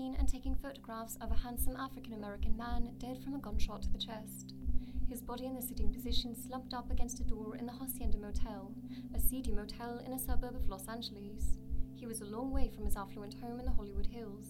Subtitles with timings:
[0.00, 3.92] 19 and taking photographs of a handsome African American man dead from a gunshot to
[3.92, 4.54] the chest.
[5.10, 8.72] His body in the sitting position slumped up against a door in the Hacienda Motel,
[9.14, 11.58] a seedy motel in a suburb of Los Angeles.
[11.94, 14.46] He was a long way from his affluent home in the Hollywood Hills.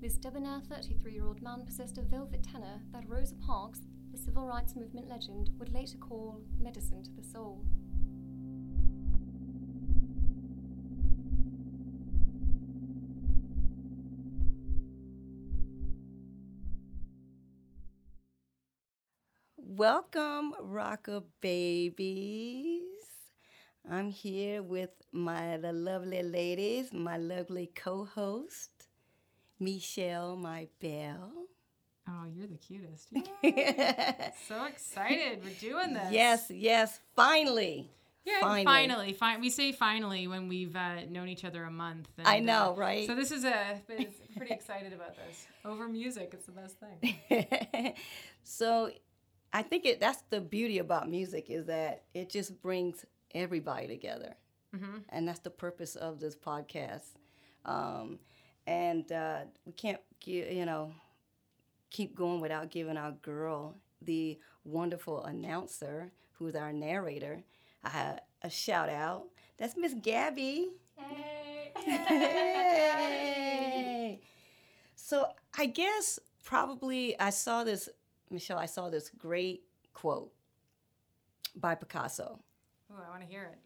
[0.00, 4.46] This debonair 33 year old man possessed a velvet tenor that Rosa Parks, the civil
[4.46, 7.64] rights movement legend, would later call medicine to the soul.
[19.78, 22.82] Welcome, Rocker Babies.
[23.88, 28.88] I'm here with my the lovely ladies, my lovely co-host,
[29.60, 31.30] Michelle, my belle.
[32.08, 33.12] Oh, you're the cutest.
[34.48, 35.44] So excited.
[35.44, 36.10] We're doing this.
[36.10, 37.88] Yes, yes, finally.
[38.24, 38.64] Yeah, finally.
[38.64, 39.12] finally.
[39.12, 42.08] Fi- we say finally when we've uh, known each other a month.
[42.18, 43.06] and, I know, uh, right?
[43.06, 45.46] So this is a, pretty excited about this.
[45.64, 47.94] Over music, it's the best thing.
[48.42, 48.90] so
[49.52, 53.04] I think it that's the beauty about music is that it just brings
[53.34, 54.34] everybody together.
[54.74, 55.04] Mhm.
[55.08, 57.16] And that's the purpose of this podcast.
[57.64, 58.18] Um,
[58.66, 60.92] and uh, we can't, you know,
[61.90, 67.42] keep going without giving our girl, the wonderful announcer who is our narrator,
[67.84, 69.24] uh, a shout out.
[69.56, 70.68] That's Miss Gabby.
[70.96, 71.72] Hey.
[72.98, 74.20] Hey.
[74.94, 75.26] So
[75.56, 77.88] I guess probably I saw this,
[78.30, 79.62] Michelle, I saw this great
[79.92, 80.32] quote
[81.56, 82.38] by Picasso.
[82.90, 83.58] Ooh, I want to hear it.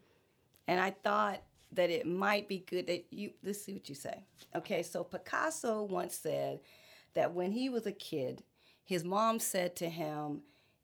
[0.67, 1.41] And I thought
[1.71, 4.25] that it might be good that you, let's see what you say.
[4.55, 6.59] Okay, so Picasso once said
[7.13, 8.43] that when he was a kid,
[8.83, 10.41] his mom said to him,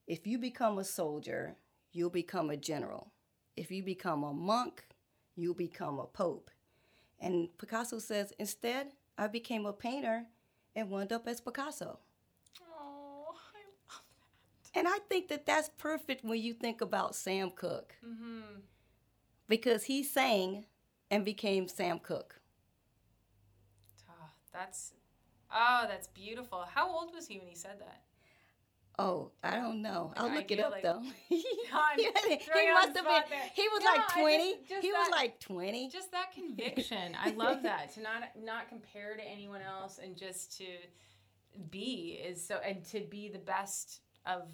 [0.07, 1.55] if you become a soldier,
[1.91, 3.11] you'll become a general.
[3.55, 4.85] If you become a monk,
[5.35, 6.49] you'll become a pope.
[7.19, 10.25] And Picasso says, instead, I became a painter
[10.75, 11.99] and wound up as Picasso.
[14.75, 17.95] And I think that that's perfect when you think about Sam Cooke.
[18.05, 18.59] Mm-hmm.
[19.47, 20.65] because he sang
[21.09, 22.39] and became Sam Cooke.
[24.09, 24.93] Oh, that's,
[25.53, 26.65] oh, that's beautiful.
[26.71, 28.01] How old was he when he said that?
[28.99, 30.13] Oh, I don't know.
[30.17, 31.01] I'll look it up like- though.
[31.29, 33.23] He throwing you on must have been.
[33.29, 33.49] there.
[33.55, 34.53] He was No, like I just- twenty.
[34.67, 35.89] just he was that- like twenty.
[35.89, 40.57] just that conviction i love that to not not compare to anyone else and just
[40.57, 40.65] to
[41.71, 44.49] be is so and to be the best of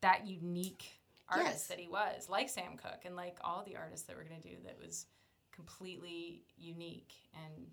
[0.00, 0.84] that unique
[1.28, 1.66] artist Yes.
[1.68, 4.48] that he was like sam cooke and like all the artists that we're going to
[4.48, 5.06] do that was
[5.54, 7.66] completely unique and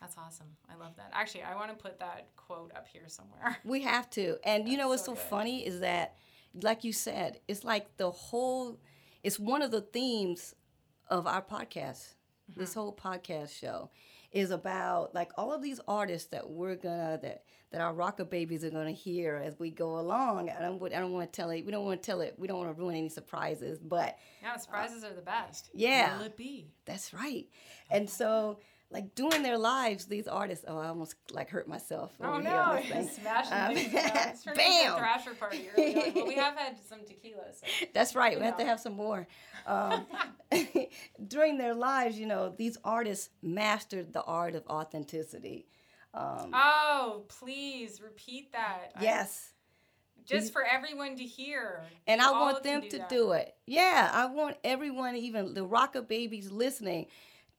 [0.00, 3.56] that's awesome i love that actually i want to put that quote up here somewhere
[3.64, 4.36] We have to.
[4.44, 6.14] And you know what's so so funny is that,
[6.62, 8.78] like you said, it's like the whole.
[9.22, 10.54] It's one of the themes
[11.08, 12.14] of our podcast.
[12.54, 12.80] This Mm-hmm.
[12.80, 13.90] whole podcast show
[14.36, 18.64] is about like all of these artists that we're gonna that that our rocker babies
[18.64, 20.50] are gonna hear as we go along.
[20.50, 20.82] I don't.
[20.92, 21.64] I don't want to tell it.
[21.64, 22.34] We don't want to tell it.
[22.36, 23.78] We don't want to ruin any surprises.
[23.78, 26.18] But yeah surprises are the best yeah.
[26.18, 27.46] will it be That's right.
[27.90, 28.58] And so,
[28.90, 30.64] like doing their lives, these artists.
[30.68, 32.12] Oh, I almost like hurt myself.
[32.20, 32.54] Oh no!
[32.56, 33.92] on this You're smashing Um, things.
[34.26, 34.96] It's bam!
[34.96, 36.14] thrasher party on.
[36.14, 37.42] Well, we have had some tequila.
[37.52, 37.86] So.
[37.92, 38.38] That's right.
[38.38, 39.26] We have to have some more.
[39.66, 40.06] Um,
[41.26, 45.66] during their lives, you know, these artists mastered the art of authenticity.
[46.14, 48.92] Um, Oh, please repeat that.
[48.96, 49.52] I- yes.
[50.24, 51.82] just for everyone to hear.
[52.06, 53.08] And I want them to that.
[53.08, 53.54] do it.
[53.66, 57.06] Yeah, I want everyone, even the rocker babies listening,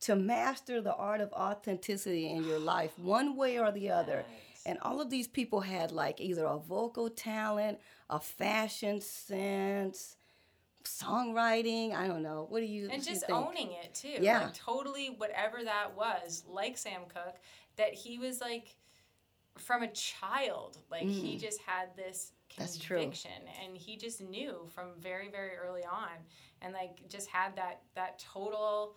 [0.02, 4.26] to master the art of authenticity in your life, one way or the other.
[4.66, 7.80] And all of these people had like either a vocal talent,
[8.10, 10.18] a fashion sense,
[10.84, 11.94] songwriting.
[11.96, 12.46] I don't know.
[12.50, 13.38] What do you And you just think?
[13.38, 14.18] owning it too.
[14.22, 14.46] Yeah.
[14.46, 17.38] Like totally whatever that was, like Sam Cooke,
[17.78, 18.76] that he was like
[19.58, 20.78] from a child.
[20.92, 22.88] Like he just had this Mm.
[22.88, 23.32] Conviction
[23.64, 26.10] and he just knew from very, very early on
[26.64, 28.96] and like just had that that total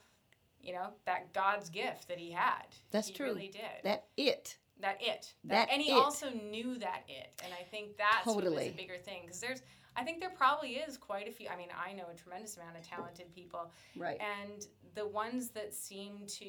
[0.62, 2.64] you know, that God's gift that he had.
[2.90, 3.26] That's he true.
[3.26, 3.82] really did.
[3.84, 4.56] That it.
[4.80, 5.94] that it That and he it.
[5.94, 8.68] also knew that it and i think that's Totally.
[8.68, 9.60] a bigger thing because there's
[9.96, 11.48] I think there probably is quite a few.
[11.48, 14.18] I mean, I know a tremendous amount of talented people, Right.
[14.20, 14.64] and
[14.94, 16.46] the ones that seem to,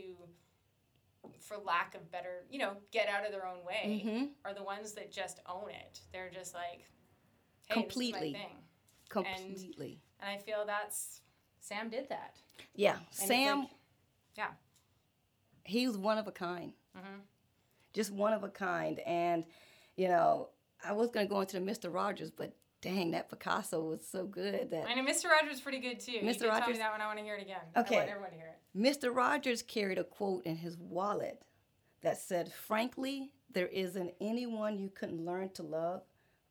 [1.39, 4.63] for lack of better, you know, get out of their own way hmm are the
[4.63, 6.01] ones that just own it.
[6.13, 6.85] They're just like,
[7.67, 8.19] hey, Completely.
[8.19, 8.57] this is my thing.
[9.09, 9.99] Completely.
[10.19, 11.21] And I feel that's
[11.59, 12.35] Sam did that.
[12.75, 12.97] yeah.
[12.97, 13.69] And Sam, like-
[14.37, 14.51] yeah.
[15.63, 16.73] he was one of a kind.
[16.97, 17.21] Mhm.
[17.93, 18.99] Just one of a kind.
[18.99, 19.45] And,
[19.97, 20.49] you know,
[20.83, 21.93] I was going to go into the Mr.
[21.93, 25.25] Rogers, but dang, that Picasso was so good that I know Mr.
[25.29, 26.13] Rogers is pretty good too.
[26.13, 26.25] You Mr.
[26.25, 27.01] did tell Rogers- me that one.
[27.01, 27.61] I want to hear it again.
[27.77, 27.95] Okay.
[27.95, 28.77] I want everyone to hear it.
[28.77, 29.15] Mr.
[29.15, 31.43] Rogers carried a quote in his wallet
[32.01, 36.01] that said, Frankly, there isn't anyone you couldn't learn to love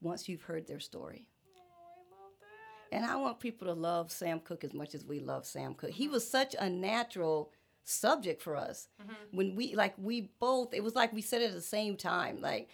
[0.02, 1.26] once you've heard their story.
[1.56, 2.96] Oh, I love that.
[2.96, 5.90] And I want people to love Sam Cooke as much as we love Sam Cooke.
[5.90, 7.52] He was such a natural
[7.84, 8.88] subject for us.
[9.02, 9.36] Mm-hmm.
[9.36, 12.40] When we like we both it was like we said it at the same time.
[12.40, 12.68] Like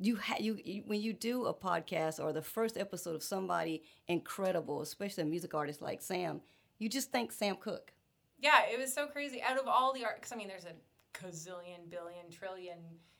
[0.00, 3.82] you ha- you, you when you do a podcast or the first episode of somebody
[4.08, 6.40] incredible, especially a music artist like Sam,
[6.78, 7.92] you just think Sam Cooke.
[8.38, 9.40] Yeah, it was so crazy.
[9.42, 10.74] Out of all the art, because I mean, there's a
[11.18, 12.78] gazillion, billion, trillion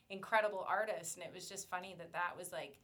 [0.09, 2.77] incredible artists, and it was just funny that that was like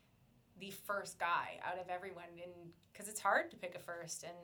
[0.59, 2.51] the first guy out of everyone, and
[2.91, 4.37] because it's hard to pick a first, and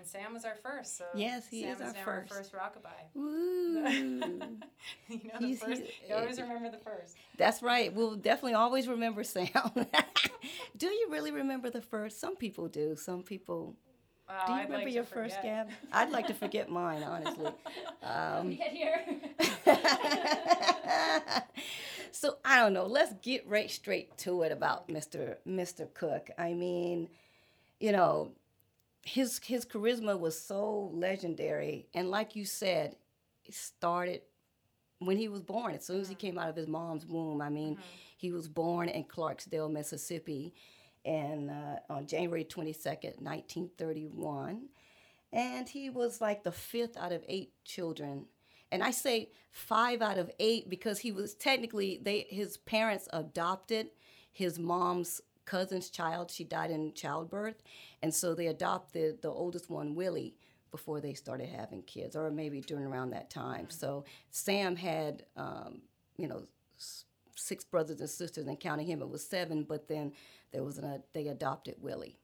[0.00, 0.96] and Sam was our first.
[0.96, 2.32] So Yes, he Sam is our first.
[2.32, 3.14] Our first rockabye.
[3.14, 3.84] Woo.
[3.84, 5.82] you know, the He's- first.
[6.08, 7.16] You always remember the first.
[7.36, 7.92] That's right.
[7.94, 9.48] We'll definitely always remember Sam.
[10.76, 12.18] do you really remember the first?
[12.18, 12.96] Some people do.
[12.96, 13.76] Some people.
[14.28, 15.68] Wow, Do you I'd remember like your first, forget.
[15.68, 15.76] Gab?
[15.92, 17.50] I'd like to forget mine, honestly.
[18.02, 19.04] Um, Get here.
[22.12, 22.86] so I don't know.
[22.86, 25.36] Let's get right straight to it about Mr.
[25.46, 25.92] Mr.
[25.92, 26.30] Cook.
[26.38, 27.08] I mean,
[27.80, 28.30] you know,
[29.02, 32.96] his his charisma was so legendary, and like you said,
[33.44, 34.22] it started
[34.98, 35.74] when he was born.
[35.74, 37.78] As soon as he came out of his mom's womb, I mean,
[38.16, 40.54] he was born in Clarksdale, Mississippi,
[41.04, 44.68] and uh, on January twenty second, nineteen thirty one,
[45.32, 48.26] and he was like the fifth out of eight children.
[48.72, 53.88] And I say five out of eight because he was technically they his parents adopted
[54.30, 55.20] his mom's
[55.50, 56.30] cousin's child.
[56.30, 57.62] She died in childbirth,
[58.02, 60.36] and so they adopted the oldest one, Willie,
[60.70, 63.66] before they started having kids, or maybe during around that time.
[63.68, 65.82] So Sam had, um,
[66.16, 66.44] you know,
[67.34, 69.64] six brothers and sisters, and counting him, it was seven.
[69.64, 70.12] But then
[70.52, 72.16] there was an they adopted Willie.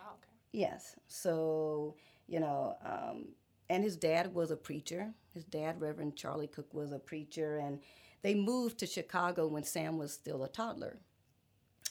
[0.00, 0.32] Oh, okay.
[0.52, 0.96] Yes.
[1.06, 1.96] So,
[2.26, 3.34] you know, um,
[3.68, 5.12] and his dad was a preacher.
[5.34, 7.80] His dad, Reverend Charlie Cook, was a preacher, and
[8.22, 10.98] they moved to Chicago when Sam was still a toddler.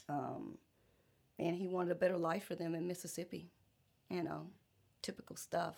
[0.08, 0.58] Um,
[1.40, 3.50] and he wanted a better life for them in Mississippi.
[4.08, 4.46] You know,
[5.02, 5.76] typical stuff,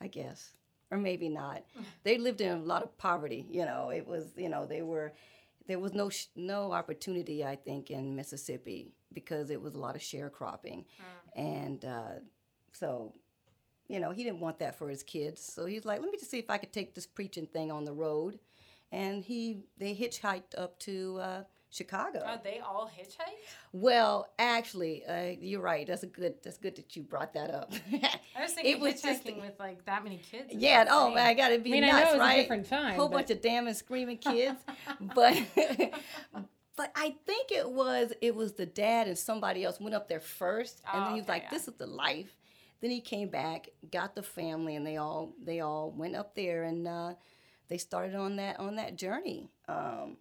[0.00, 0.52] I guess.
[0.90, 1.62] Or maybe not.
[2.04, 3.46] They lived in a lot of poverty.
[3.50, 5.12] You know, it was, you know, they were,
[5.66, 9.94] there was no sh- no opportunity, I think, in Mississippi because it was a lot
[9.96, 10.84] of sharecropping,
[11.36, 12.14] and uh,
[12.72, 13.14] so,
[13.88, 15.40] you know, he didn't want that for his kids.
[15.42, 17.84] So he's like, let me just see if I could take this preaching thing on
[17.84, 18.38] the road,
[18.92, 21.42] and he they hitchhiked up to uh,
[21.74, 22.22] Chicago.
[22.24, 23.34] Oh, they all hitchhiked.
[23.72, 25.86] Well, actually, uh, you're right.
[25.86, 26.34] That's a good.
[26.44, 27.72] That's good that you brought that up.
[27.92, 30.52] I was thinking was hitchhiking just- with like that many kids.
[30.52, 32.68] Yeah, oh man, I gotta be I mean, I know nuts, it was a different
[32.68, 34.60] time, Whole but- bunch of damn and screaming kids,
[35.14, 35.36] but
[36.76, 40.20] but I think it was it was the dad and somebody else went up there
[40.20, 41.50] first, and Oh, then he was okay, like, yeah.
[41.50, 42.36] "This is the life."
[42.80, 46.64] Then he came back, got the family, and they all they all went up there
[46.64, 47.14] and uh,
[47.68, 49.48] they started on that on that journey.
[49.68, 50.18] Um,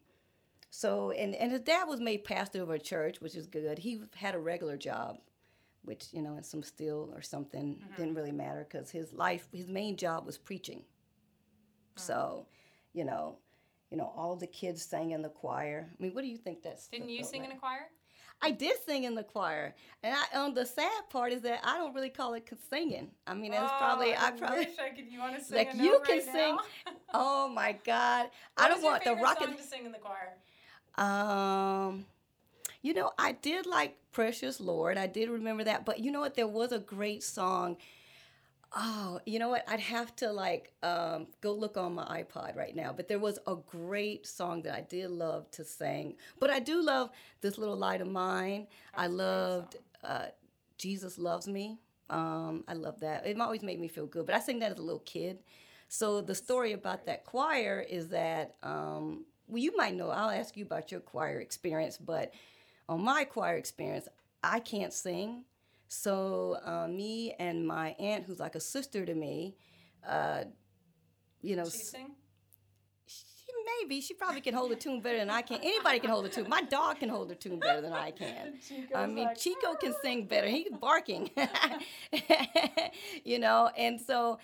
[0.75, 3.77] so and and his dad was made pastor of a church, which is good.
[3.77, 5.19] He had a regular job,
[5.83, 9.67] which you know, in some steel or something didn't really matter because his life, his
[9.67, 10.81] main job was preaching.
[11.95, 12.47] So,
[12.93, 13.37] you know,
[13.91, 15.87] you know, all the kids sang in the choir.
[15.91, 16.87] I mean, what do you think that's?
[16.87, 17.85] Didn't you sing in a choir?
[18.41, 21.77] I did sing in the choir, and I, um, the sad part is that I
[21.77, 23.11] don't really call it singing.
[23.27, 24.65] I mean, that's probably Oh, I probably.
[24.65, 25.05] wish I could.
[25.07, 26.57] You want to sing Like, a you can right sing-?
[27.13, 28.31] Oh my God!
[28.57, 29.49] I don't want the rocket.
[29.49, 30.33] song to sing in the choir.
[30.95, 32.05] Um,
[32.81, 34.97] you know, I did like Precious Lord.
[34.97, 35.85] I did remember that.
[35.85, 36.35] But you know what?
[36.35, 37.77] There was a great song.
[38.75, 39.63] Oh, you know what?
[39.67, 42.91] I'd have to like um, go look on my iPod right now.
[42.95, 46.15] But there was a great song that I did love to sing.
[46.39, 47.09] But I do love
[47.41, 48.67] This Little Light of Mine.
[48.95, 50.27] I loved uh,
[50.77, 51.77] Jesus Loves Me.
[52.09, 53.25] Um, I love that.
[53.25, 54.25] It always made me feel good.
[54.25, 55.39] But I sang that as a little kid.
[55.88, 60.10] So the story about that choir is that, um, well, you might know.
[60.10, 62.33] I'll ask you about your choir experience, but
[62.89, 64.07] on my choir experience,
[64.43, 65.45] I can't sing.
[65.88, 69.55] So uh, me and my aunt, who's like a sister to me,
[70.07, 70.45] uh,
[71.43, 72.15] you know, She sing?
[73.05, 73.24] She
[73.81, 75.60] maybe she probably can hold a tune better than I can.
[75.62, 76.50] Anybody can hold a tune.
[76.50, 78.55] My dog can hold a tune better than I can.
[78.95, 80.48] I mean, Chico can sing better.
[80.48, 81.29] He's barking,
[83.24, 83.69] you know.
[83.77, 84.39] And so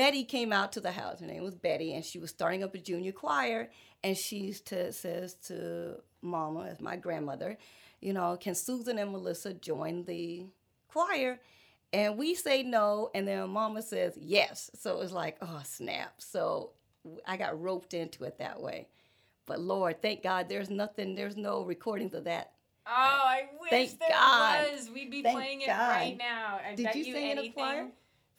[0.00, 1.20] Betty came out to the house.
[1.20, 3.68] Her name was Betty, and she was starting up a junior choir.
[4.02, 7.58] And she to, says to Mama, as my grandmother,
[8.00, 10.46] you know, can Susan and Melissa join the
[10.88, 11.38] choir?
[11.92, 14.70] And we say no, and then Mama says yes.
[14.74, 16.14] So it's like, oh snap!
[16.16, 16.70] So
[17.26, 18.88] I got roped into it that way.
[19.44, 22.52] But Lord, thank God, there's nothing, there's no recordings of that.
[22.86, 24.66] Oh, I wish Thank there God.
[24.72, 24.90] was.
[24.90, 25.88] We'd be Thank playing it God.
[25.90, 26.58] right now.
[26.66, 27.86] I Did bet you you, sing in a anything choir?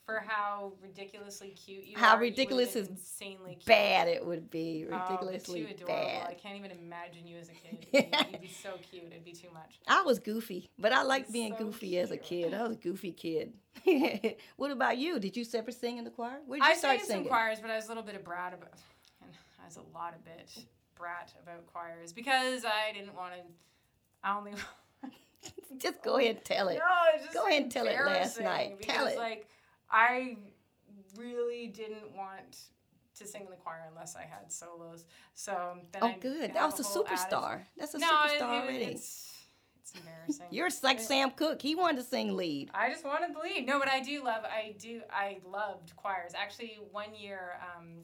[0.06, 2.20] For how ridiculously cute you How are.
[2.20, 3.66] ridiculous is insanely cute.
[3.66, 6.24] Bad it would be, Oh, ridiculously too adorable.
[6.28, 7.86] I can't even imagine you as a kid.
[7.94, 9.06] You'd, you'd be so cute.
[9.12, 9.80] It'd be too much.
[9.88, 12.54] I was goofy, but I liked being So goofy as a kid.
[12.54, 13.54] I was a goofy kid.
[14.58, 15.20] what about you?
[15.20, 16.40] Did you ever sing in the choir?
[16.46, 17.30] Where did you I start sang some singing?
[17.30, 18.74] choirs, but I was a little bit of brat about,
[19.22, 19.32] and
[19.62, 20.52] I was a lot of bit
[20.96, 23.40] brat about choirs because I didn't want to.
[24.24, 24.54] I only.
[25.78, 26.76] Just go ahead and tell it.
[26.80, 28.82] No, just Go ahead and tell it last night.
[28.82, 29.18] Tell it.
[29.18, 29.48] Like,
[29.92, 30.38] I
[31.18, 32.58] really didn't want
[33.16, 35.06] to sing in the choir unless I had solos.
[35.34, 36.54] So then Oh, I good.
[36.54, 37.62] That was a superstar.
[37.78, 38.84] That's a no, superstar it- it- already.
[38.86, 39.34] It's,
[39.82, 40.46] it's embarrassing.
[40.52, 41.62] You're like Sam Cooke.
[41.62, 42.72] He wanted to sing lead.
[42.74, 43.66] I just wanted to lead.
[43.68, 44.44] No, but I do love.
[44.46, 45.02] I do.
[45.12, 46.32] I loved choirs.
[46.36, 47.98] Actually, one year, um,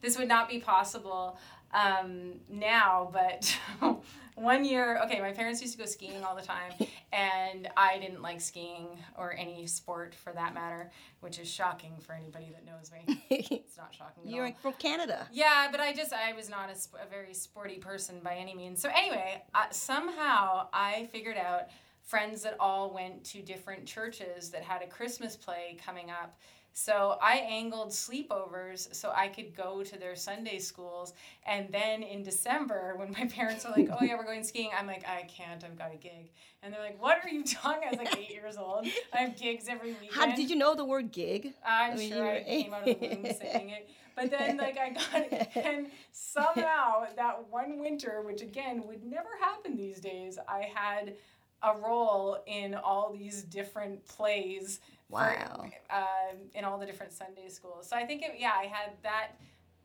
[0.00, 1.38] this would not be possible
[1.72, 3.56] um, now, but
[4.34, 5.00] one year.
[5.04, 6.72] Okay, my parents used to go skiing all the time,
[7.12, 12.14] and I didn't like skiing or any sport for that matter, which is shocking for
[12.14, 13.20] anybody that knows me.
[13.62, 14.24] It's not shocking.
[14.26, 14.52] You're all.
[14.60, 15.26] from Canada.
[15.32, 18.54] Yeah, but I just I was not a, sp- a very sporty person by any
[18.54, 18.80] means.
[18.80, 21.68] So anyway, uh, somehow I figured out
[22.02, 26.38] friends that all went to different churches that had a Christmas play coming up.
[26.74, 31.12] So I angled sleepovers so I could go to their Sunday schools.
[31.46, 34.86] And then in December, when my parents were like, "Oh yeah, we're going skiing," I'm
[34.86, 35.62] like, "I can't.
[35.64, 36.30] I've got a gig."
[36.62, 38.86] And they're like, "What are you talking?" I was like eight years old.
[39.12, 40.12] I have gigs every weekend.
[40.12, 41.52] How did you know the word gig?
[41.66, 43.88] I'm I mean, sure I were- came out of the womb singing it.
[44.14, 45.48] But then, like, I got it.
[45.56, 51.14] And somehow, that one winter, which again would never happen these days, I had
[51.62, 54.80] a role in all these different plays.
[55.12, 55.66] For- Wow.
[55.90, 57.88] um, in all the different Sunday schools.
[57.88, 59.28] So I think, it, yeah, I had that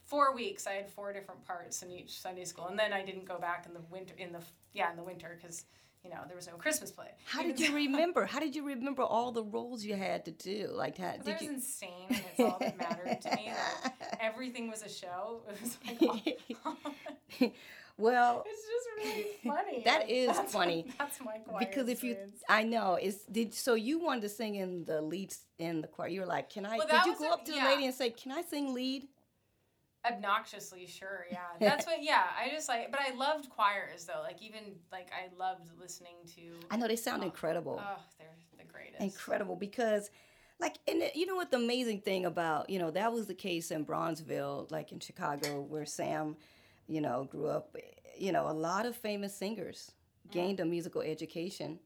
[0.05, 0.65] four weeks.
[0.67, 2.67] I had four different parts in each Sunday school.
[2.67, 4.39] And then I didn't go back in the winter, in the,
[4.73, 5.65] yeah, in the winter, because,
[6.03, 7.09] you know, there was no Christmas play.
[7.25, 8.25] How did you remember?
[8.25, 10.69] How did you remember all the roles you had to do?
[10.73, 11.49] Like, how, That did was you?
[11.51, 13.51] insane, and it's all that mattered to me.
[13.81, 15.41] That everything was a show.
[15.49, 17.51] It was like, all-
[17.97, 19.81] well, it's just really funny.
[19.83, 22.17] That is that's- funny, That's my choir because if you.
[22.49, 23.53] I know, it's did.
[23.53, 26.07] So you wanted to sing in the leads in the choir.
[26.07, 27.63] You were like, "Can I?" Well, did you go a- up to yeah.
[27.63, 29.07] the lady and say, "Can I sing lead?"
[30.05, 31.39] obnoxiously sure, yeah.
[31.59, 32.01] That's what.
[32.01, 34.21] Yeah, I just like, but I loved choirs though.
[34.21, 34.61] Like even
[34.91, 36.41] like I loved listening to.
[36.71, 37.81] I know they sound Oh, incredible.
[37.83, 38.27] Oh, they're
[38.57, 39.01] the greatest.
[39.01, 40.09] incredible because
[40.59, 43.69] like and you know what the amazing thing about you know that was the case
[43.69, 46.35] in bronzeville like in chicago where sam
[46.87, 47.75] you know grew up
[48.17, 49.91] you know a lot of famous singers
[50.31, 51.79] gained a musical education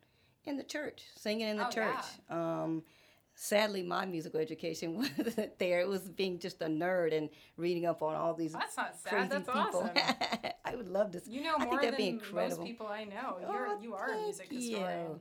[0.45, 2.83] in the church singing in the Oh, church um,
[3.35, 8.01] sadly my musical education wasn't there it was being just a nerd and reading up
[8.01, 9.11] on all these That's not sad.
[9.11, 10.51] crazy That's people awesome.
[10.65, 12.57] i would love to You know I think more that'd be than incredible.
[12.59, 13.37] most people I know.
[13.45, 15.11] Oh, You're you are a music historian.
[15.11, 15.19] You.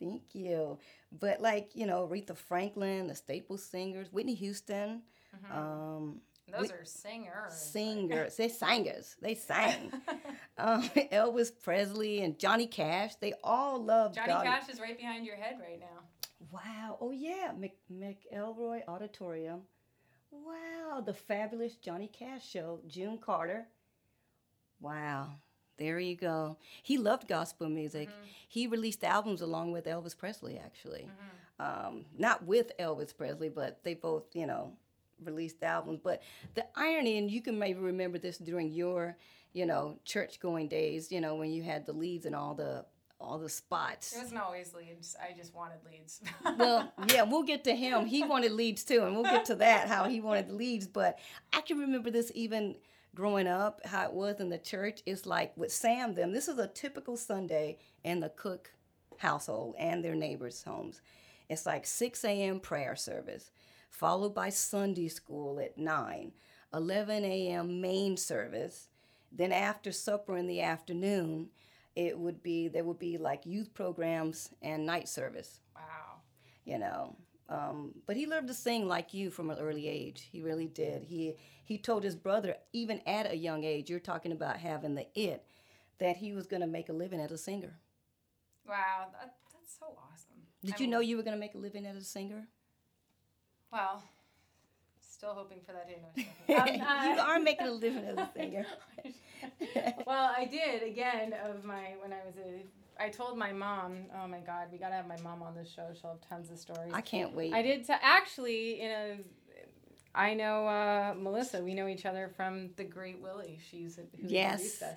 [0.00, 0.78] Thank you.
[1.20, 5.02] But like you know, Aretha Franklin, the Staples singers, Whitney Houston,
[5.36, 5.58] Mm-hmm.
[5.58, 6.20] um,
[6.56, 7.52] Those are singers.
[7.52, 8.36] singers.
[8.36, 9.16] They singers.
[9.20, 9.92] They sang.
[10.58, 13.16] um, Elvis Presley and Johnny Cash.
[13.16, 14.44] They all loved Johnny God.
[14.44, 15.86] Cash is right behind your head right now.
[16.50, 16.98] Wow.
[17.00, 19.62] Oh yeah, Mc, McElroy Auditorium.
[20.30, 22.80] Wow, the fabulous Johnny Cash show.
[22.86, 23.66] June Carter.
[24.80, 25.30] Wow.
[25.76, 26.58] There you go.
[26.82, 28.10] He loved gospel music.
[28.48, 31.08] He released albums along with Elvis Presley, actually.
[31.58, 34.72] Um, not with Elvis Presley, but they both, you know,
[35.24, 36.00] released albums.
[36.02, 36.22] But
[36.54, 39.16] the irony, and you can maybe remember this during your,
[39.52, 42.84] you know, church going days, you know, when you had the leads and all the
[43.20, 44.14] all the spots.
[44.14, 45.14] It wasn't always leads.
[45.20, 46.22] I just wanted leads.
[46.58, 48.06] well, yeah, we'll get to him.
[48.06, 50.86] He wanted leads too, and we'll get to that how he wanted leads.
[50.86, 51.18] But
[51.52, 52.76] I can remember this even
[53.14, 55.02] growing up, how it was in the church.
[55.04, 56.32] It's like with Sam them.
[56.32, 58.72] This is a typical Sunday in the Cook
[59.18, 61.02] household and their neighbors' homes.
[61.48, 62.60] It's like 6 a.m.
[62.60, 63.50] prayer service,
[63.90, 66.32] followed by Sunday school at 9,
[66.74, 67.82] 11 a.m.
[67.82, 68.88] main service.
[69.32, 71.50] Then after supper in the afternoon,
[71.96, 76.22] it would be there would be like youth programs and night service wow.
[76.64, 77.16] you know
[77.48, 80.28] Um, but he learned to sing like you from an early age.
[80.32, 81.02] He really did.
[81.04, 85.06] He he told his brother, even at a young age, you're talking about having the
[85.16, 85.44] it,
[85.98, 87.80] that he was going to make a living as a singer.
[88.66, 90.46] Wow, that, that's so awesome.
[90.64, 92.48] Did I you mean, know you were going to make a living as a singer?
[93.72, 94.02] Well,
[95.00, 95.98] still hoping for that day.
[96.48, 96.56] No.
[96.56, 98.66] Um, you uh, are making a living as a singer.
[100.06, 102.64] well, I did again of my when I was a.
[103.02, 105.86] I told my mom, oh my God, we gotta have my mom on this show.
[105.98, 106.92] She'll have tons of stories.
[106.92, 107.54] I can't wait.
[107.54, 109.16] I did to actually in a.
[110.12, 111.62] I know uh, Melissa.
[111.62, 113.60] We know each other from the Great Willie.
[113.70, 114.54] She's who Yes.
[114.54, 114.96] introduced us.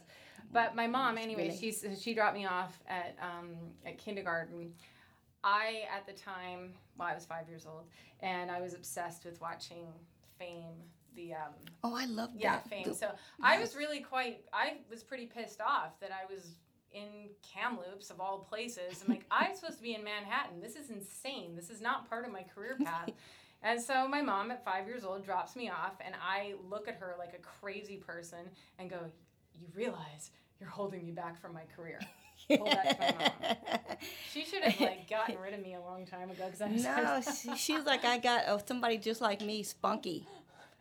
[0.51, 1.57] But my mom, anyway, Willie.
[1.59, 3.49] she's she dropped me off at um,
[3.85, 4.73] at kindergarten.
[5.43, 7.85] I at the time, well, I was five years old,
[8.21, 9.87] and I was obsessed with watching
[10.39, 10.75] Fame.
[11.15, 12.69] The um, oh, I love yeah, that.
[12.69, 12.85] fame.
[12.85, 14.41] The- So I was really quite.
[14.51, 16.55] I was pretty pissed off that I was
[16.91, 19.03] in Kamloops of all places.
[19.03, 20.59] I'm like, I'm supposed to be in Manhattan.
[20.59, 21.55] This is insane.
[21.55, 23.09] This is not part of my career path.
[23.63, 26.95] and so my mom at five years old drops me off, and I look at
[26.95, 28.39] her like a crazy person
[28.79, 28.99] and go,
[29.53, 31.99] "You realize you're holding me back from my career."
[32.49, 33.97] Told that to my.
[34.33, 36.83] She should have like gotten rid of me a long time ago because I was
[36.83, 37.21] no,
[37.53, 40.27] she, she's like I got uh, somebody just like me, spunky,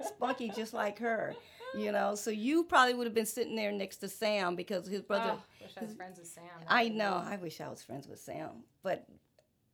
[0.04, 1.34] spunky just like her.
[1.74, 5.02] You know, so you probably would have been sitting there next to Sam because his
[5.02, 5.34] brother.
[5.36, 6.44] Oh, wish I was friends with Sam.
[6.66, 7.22] I know.
[7.24, 9.06] I wish I was friends with Sam, but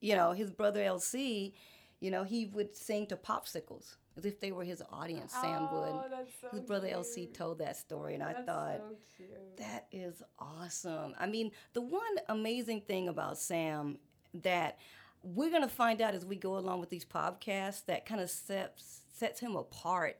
[0.01, 1.55] you know, his brother LC,
[2.01, 5.33] you know, he would sing to popsicles as if they were his audience.
[5.33, 6.11] Sam Oh, would.
[6.13, 6.99] that's so His brother cute.
[7.01, 8.81] LC told that story, and I thought.
[9.17, 9.25] so.
[9.57, 11.15] That is awesome.
[11.19, 13.99] I mean, the one amazing thing about Sam
[14.43, 14.79] that
[15.23, 18.29] we're going to find out as we go along with these podcasts that kind of
[18.31, 20.19] sets sets him apart.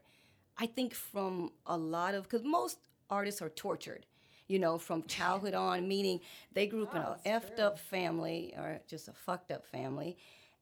[0.57, 2.79] I think from a lot of cuz most
[3.09, 4.05] artists are tortured,
[4.47, 6.19] you know, from childhood on, meaning
[6.51, 7.65] they grew up in Oh, a effed true.
[7.65, 10.17] up family or just a fucked up family.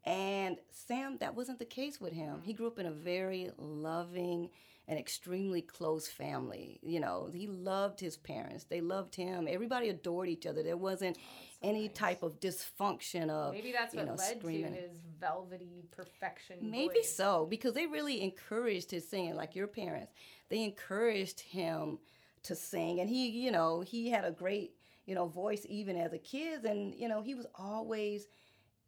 [0.07, 2.41] And Sam, that wasn't the case with him.
[2.41, 4.49] He grew up in a very loving
[4.87, 6.79] and extremely close family.
[6.81, 8.63] You know, he loved his parents.
[8.63, 9.49] They loved him.
[9.49, 10.63] Everybody adored each other.
[10.63, 14.75] There wasn't oh, any type of dysfunction of Maybe that's what know, led screaming.
[14.75, 16.59] to his velvety perfection.
[16.61, 17.13] Maybe voice.
[17.13, 20.13] so, because they really encouraged his singing, like your parents.
[20.47, 21.99] They encouraged him
[22.43, 24.71] to sing, and he, you know, he had a great,
[25.05, 28.27] you know, voice even as a kid, and you know, he was always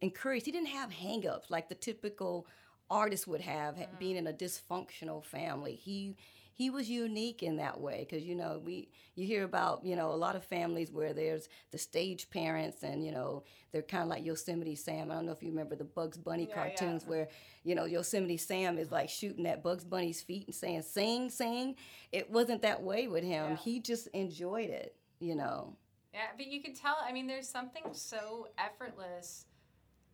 [0.02, 0.46] encouraged.
[0.46, 2.48] He didn't have hangups like the typical
[2.90, 4.20] artist would have, ha- being mm.
[4.20, 5.76] in a dysfunctional family.
[5.76, 6.16] He
[6.60, 10.12] he was unique in that way because you know we you hear about you know
[10.12, 14.10] a lot of families where there's the stage parents and you know they're kind of
[14.10, 15.10] like Yosemite Sam.
[15.10, 16.76] I don't know if you remember the Bugs Bunny Yeah, yeah.
[16.76, 17.30] cartoons where
[17.64, 21.76] you know Yosemite Sam is like shooting at Bugs Bunny's feet and saying sing sing.
[22.12, 23.52] It wasn't that way with him.
[23.52, 23.56] Yeah.
[23.56, 24.96] He just enjoyed it.
[25.22, 25.78] You know.
[26.14, 26.98] Yeah, but you could tell.
[27.02, 29.46] I mean, there's something so effortless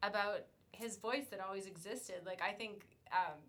[0.07, 0.41] about
[0.71, 2.21] his voice that always existed.
[2.25, 3.39] Like I think um,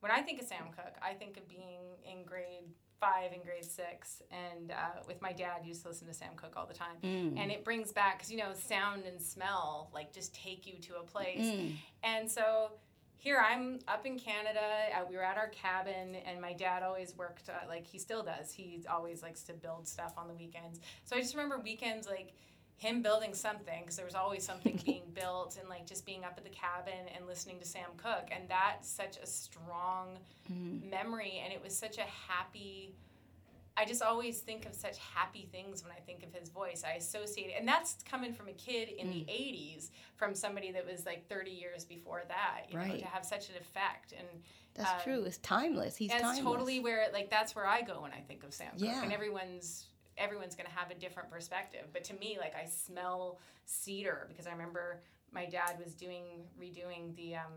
[0.00, 2.64] when I think of Sam Cooke, I think of being in grade
[3.00, 6.54] five and grade six, and uh, with my dad, used to listen to Sam Cooke
[6.56, 7.36] all the time, Mm.
[7.36, 10.96] and it brings back because you know sound and smell like just take you to
[10.96, 11.72] a place, Mm.
[12.04, 12.72] and so.
[13.24, 14.58] Here I'm up in Canada.
[14.92, 18.24] Uh, we were at our cabin, and my dad always worked uh, like he still
[18.24, 18.50] does.
[18.52, 20.80] He always likes to build stuff on the weekends.
[21.04, 22.32] So I just remember weekends like
[22.76, 26.34] him building something because there was always something being built and like just being up
[26.36, 31.52] at the cabin and listening to Sam Cooke and that's such a strong memory and
[31.52, 32.94] it was such a happy
[33.76, 36.84] I just always think of such happy things when I think of his voice.
[36.86, 40.86] I associate it, and that's coming from a kid in the '80s, from somebody that
[40.86, 42.66] was like 30 years before that.
[42.68, 43.00] You know, Right.
[43.00, 44.26] to have such an effect, and
[44.74, 45.22] That's um, true.
[45.22, 45.96] It's timeless.
[45.96, 46.44] He's that's timeless.
[46.44, 48.82] totally where like that's where I go when I think of Sam Cooke.
[48.82, 49.02] Yeah.
[49.02, 49.86] And everyone's
[50.18, 51.86] everyone's gonna have a different perspective.
[51.92, 56.24] But to me, like I smell cedar because I remember my dad was doing
[56.60, 57.52] redoing the um,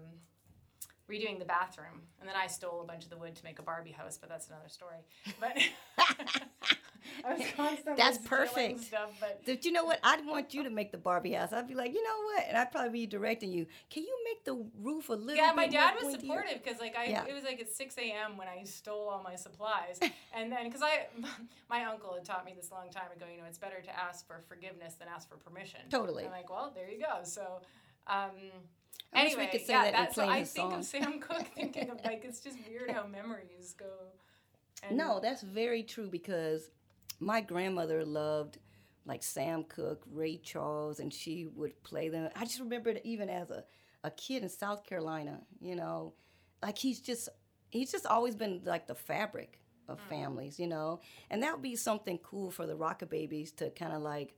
[1.10, 3.64] redoing the bathroom, and then I stole a bunch of the wood to make a
[3.64, 4.18] Barbie house.
[4.18, 4.98] But that's another story.
[5.40, 5.58] But
[5.98, 6.85] I was constantly
[7.98, 8.82] That's perfect.
[8.82, 9.12] Stuff,
[9.46, 10.00] but you know what?
[10.04, 11.54] I'd want you to make the Barbie house.
[11.54, 12.46] I'd be like, you know what?
[12.48, 13.66] And I'd probably be directing you.
[13.90, 15.36] Can you make the roof a little?
[15.36, 17.26] yeah, my dad was pointier?" supportive because like I, Yeah.
[17.26, 18.38] it was like at six a.m.
[18.38, 20.00] when I stole all my supplies,
[20.34, 21.08] and then because I,
[21.70, 23.26] my uncle had taught me this a long time ago.
[23.32, 25.82] You know, it's better to ask for forgiveness than ask for permission.
[25.90, 26.26] Totally.
[26.26, 27.24] I'm like, well, there you go.
[27.24, 27.62] So,
[28.08, 28.32] um,
[29.14, 32.04] I anyway, could say yeah, that that's so I think of Sam Cooke thinking of
[32.04, 33.86] like it's just weird how memories go.
[34.84, 36.70] And No, that's very true because
[37.20, 38.58] my grandmother loved
[39.06, 42.30] like Sam Cooke, Ray Charles, and she would play them.
[42.36, 43.64] I just remember it even as a,
[44.04, 46.14] a kid in South Carolina, you know,
[46.62, 47.30] like he's just
[47.70, 50.10] he's just always been like the fabric of mm.
[50.10, 53.94] families, you know, and that would be something cool for the Rocker Babies to kind
[53.94, 54.36] of like,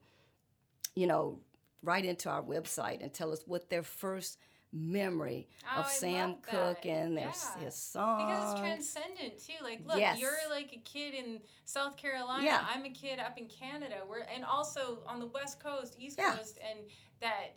[0.94, 1.40] you know,
[1.82, 4.38] write into our website and tell us what their first
[4.72, 7.64] memory Oh, of I Sam Cooke and their, Yeah.
[7.64, 8.24] his songs.
[8.24, 9.64] Because it's transcendent too.
[9.64, 10.18] Like, look, Yes.
[10.18, 12.44] you're like a kid in South Carolina.
[12.44, 12.66] Yeah.
[12.68, 14.02] I'm a kid up in Canada.
[14.08, 16.36] We're and also on the West Coast, East Yeah.
[16.36, 16.78] Coast, and
[17.20, 17.54] that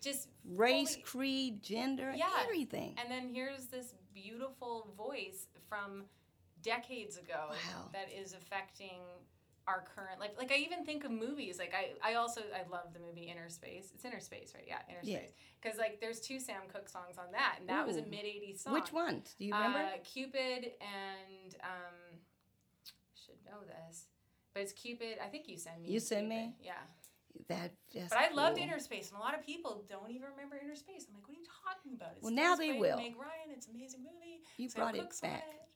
[0.00, 2.30] just Race, fully- creed, gender, Yeah.
[2.42, 2.94] everything.
[2.98, 6.06] And then here's this beautiful voice from
[6.62, 7.88] decades ago Wow.
[7.92, 9.00] that is affecting
[9.68, 10.30] our current life.
[10.38, 11.58] Like I even think of movies.
[11.58, 13.92] Like I, I also I love the movie Inner Space.
[13.94, 14.64] It's Inner Space, right?
[14.66, 15.32] Yeah, Inner Space.
[15.60, 18.60] Because like there's two Sam Cooke songs on that, and that was a mid '80s
[18.64, 18.72] song.
[18.72, 19.34] Which ones?
[19.38, 19.78] Do you remember?
[19.78, 22.18] Uh, Cupid and um,
[23.14, 24.06] should know this,
[24.54, 25.18] but it's Cupid.
[25.22, 25.90] I think you send me.
[25.90, 26.54] You send me?
[26.62, 26.72] Yeah.
[27.48, 27.72] that,
[28.08, 28.64] But I loved cool.
[28.64, 31.06] Inner Space, and a lot of people don't even remember Inner Space.
[31.08, 32.12] I'm like, what are you talking about?
[32.16, 32.96] It's Well, now they will.
[32.96, 33.52] Meg Ryan.
[33.54, 34.40] It's an amazing movie.
[34.56, 35.44] You Sam brought it Cooke's back.
[35.50, 35.68] it.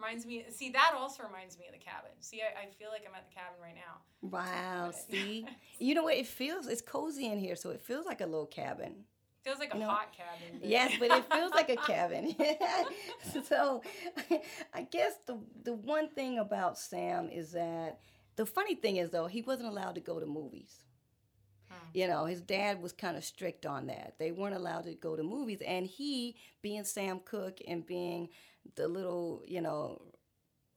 [0.00, 0.44] Reminds me.
[0.50, 2.10] See, that also reminds me of the cabin.
[2.20, 3.98] See, I, I feel like I'm at the cabin right now.
[4.22, 5.46] Wow, see?
[5.78, 6.14] you know what?
[6.16, 9.04] It feels, it's cozy in here, so it feels like a little cabin.
[9.42, 10.58] Feels like a You know, hot cabin.
[10.60, 12.34] but- Yes, but it feels like a cabin.
[13.44, 13.82] so
[14.74, 18.00] I guess the the one thing about Sam is that
[18.36, 20.76] the funny thing is though he wasn't allowed to go to movies.
[21.70, 21.76] Hmm.
[21.94, 24.14] You know, his dad was kind of strict on that.
[24.18, 28.28] They weren't allowed to go to movies, and he, being Sam Cooke and being
[28.76, 30.00] the little, you know,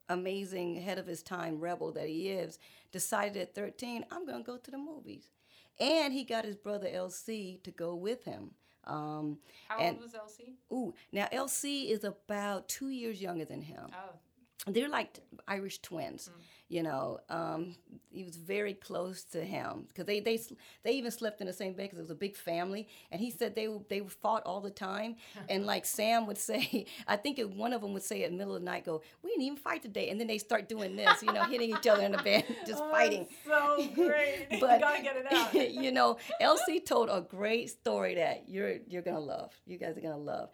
[0.09, 2.59] amazing head of his time rebel that he is,
[2.91, 5.31] decided at 13, I'm going to go to the movies.
[5.79, 8.51] And he got his brother LC to go with him.
[8.85, 10.53] Um, How and- old was LC?
[10.71, 13.87] ooh, now LC is about two years younger than him.
[13.93, 16.29] Oh, They're like Irish twins,
[16.73, 17.19] you know.
[17.29, 17.75] Um,
[18.09, 20.39] he was very close to him because they, they
[20.83, 22.87] they even slept in the same bed because it was a big family.
[23.11, 25.15] And he said they they fought all the time.
[25.49, 28.37] And like Sam would say, I think it, one of them would say at the
[28.37, 30.95] middle of the night, "Go, we didn't even fight today." And then they start doing
[30.95, 33.27] this, you know, hitting each other in the bed, just Oh, fighting.
[33.45, 34.47] So great.
[34.61, 35.53] But- you gotta get it out.
[35.83, 39.51] you know, LC told a great story that you're you're gonna love.
[39.65, 40.49] You guys are gonna love.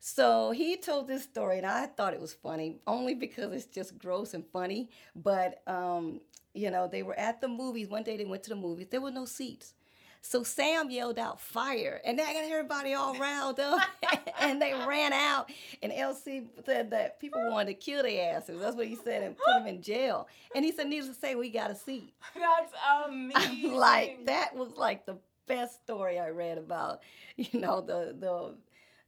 [0.00, 3.98] So he told this story, and I thought it was funny only because it's just
[3.98, 4.90] gross and funny.
[5.14, 6.20] But um,
[6.54, 8.16] you know, they were at the movies one day.
[8.16, 8.88] They went to the movies.
[8.90, 9.74] There were no seats.
[10.22, 13.80] So Sam yelled out fire, and that got everybody all riled up,
[14.40, 15.50] and they ran out.
[15.82, 18.60] And LC said that people wanted to kill their asses.
[18.60, 20.26] That's what he said, and put them in jail.
[20.54, 22.12] And he said, needless to say, we got a seat.
[22.34, 22.72] That's
[23.08, 23.72] amazing.
[23.72, 27.02] like that was like the best story I read about,
[27.36, 28.54] you know, the the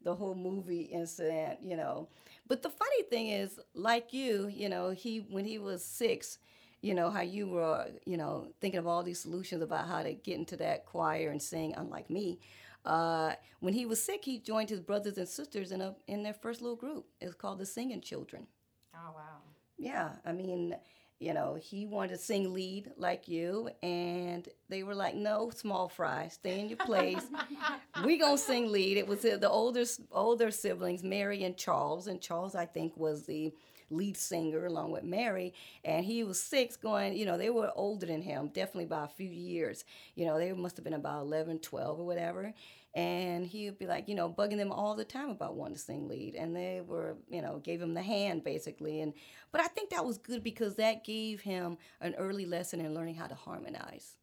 [0.09, 2.09] the whole movie incident, you know.
[2.47, 6.38] But the funny thing is, like you, you know, he when he was six,
[6.81, 10.14] you know, how you were, you know, thinking of all these solutions about how to
[10.14, 12.38] get into that choir and sing, unlike me.
[12.87, 16.33] Uh, when he was sick, he joined his brothers and sisters in a in their
[16.33, 17.05] first little group.
[17.21, 18.47] It was called the Singing Children.
[18.94, 19.42] Oh wow.
[19.77, 20.75] Yeah, I mean,
[21.20, 25.88] you know, he wanted to sing lead like you, and they were like, "No, small
[25.88, 27.26] fry, stay in your place.
[28.04, 32.54] we gonna sing lead." It was the older older siblings, Mary and Charles, and Charles,
[32.54, 33.52] I think, was the
[33.90, 35.53] lead singer along with Mary,
[35.85, 36.77] and he was six.
[36.77, 39.85] Going, you know, they were older than him, definitely by a few years.
[40.14, 42.55] You know, they must have been about 11, 12 or whatever.
[42.94, 45.81] And he would be like, you know, bugging them all the time about wanting to
[45.81, 49.01] sing lead, and they were, you know, gave him the hand basically.
[49.03, 49.12] And
[49.53, 53.14] but I think that was good because that gave him an early lesson in learning
[53.16, 54.16] how to harmonize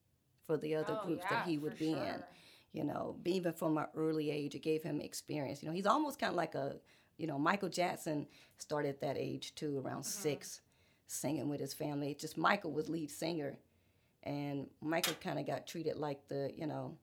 [0.46, 2.24] for the other Oh, groups yeah, that he would be in.
[2.74, 5.64] You know, even from an early age, it gave him experience.
[5.64, 6.76] You know, he's almost kind of like a,
[7.18, 10.22] you know, Michael Jackson started at that age too, around Mm-hmm.
[10.22, 10.62] six,
[11.08, 12.12] singing with his family.
[12.12, 13.58] It's just Michael was lead singer,
[14.24, 16.98] and Michael kind of got treated like the, you know,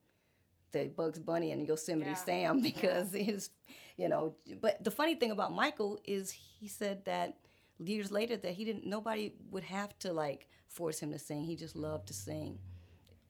[0.71, 2.15] the Bugs Bunny and Yosemite Yeah.
[2.15, 3.49] Sam because his,
[3.97, 4.35] you know.
[4.61, 7.37] But the funny thing about Michael is he said that
[7.79, 11.43] years later that he didn't nobody would have to like force him to sing.
[11.43, 12.59] He just loved to sing.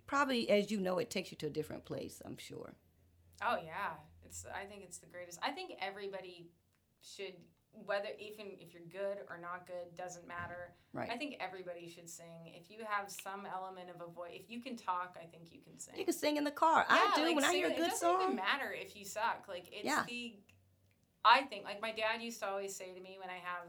[0.08, 2.22] Probably as you know, it takes you to a different place.
[2.26, 2.74] I'm sure.
[3.42, 3.92] Oh yeah,
[4.26, 4.46] it's.
[4.54, 5.40] I think it's the greatest.
[5.44, 6.48] I think everybody
[7.04, 7.34] should,
[7.86, 10.74] whether even if you're good or not good, doesn't matter.
[10.94, 11.10] Right.
[11.12, 12.54] I think everybody should sing.
[12.56, 15.60] If you have some element of a voice, if you can talk, I think you
[15.62, 15.96] can sing.
[15.98, 16.86] You can sing in the car.
[16.88, 18.12] I do like, when I hear a good song.
[18.12, 19.46] It doesn't even matter if you suck.
[19.48, 20.04] Like it's Yeah.
[20.08, 20.36] the.
[21.26, 23.68] I think like my dad used to always say to me when I have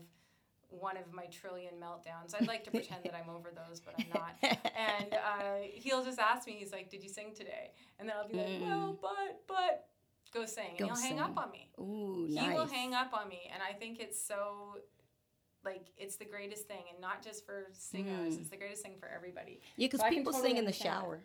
[0.69, 2.35] one of my trillion meltdowns.
[2.39, 4.35] I'd like to pretend that I'm over those, but I'm not.
[4.77, 8.29] And uh, he'll just ask me, he's like, "Did you sing today?" And then I'll
[8.29, 9.87] be like, "Well, but but
[10.35, 11.71] go sing." And he'll hang up on me.
[11.79, 12.55] Ooh, He nice.
[12.57, 14.79] will hang up on me, and I think it's so.
[15.65, 18.35] Like it's the greatest thing, and not just for singers.
[18.35, 18.41] Mm.
[18.41, 19.61] It's the greatest thing for everybody.
[19.77, 21.01] Yeah, because So people totally sing in the understand that.
[21.01, 21.21] shower.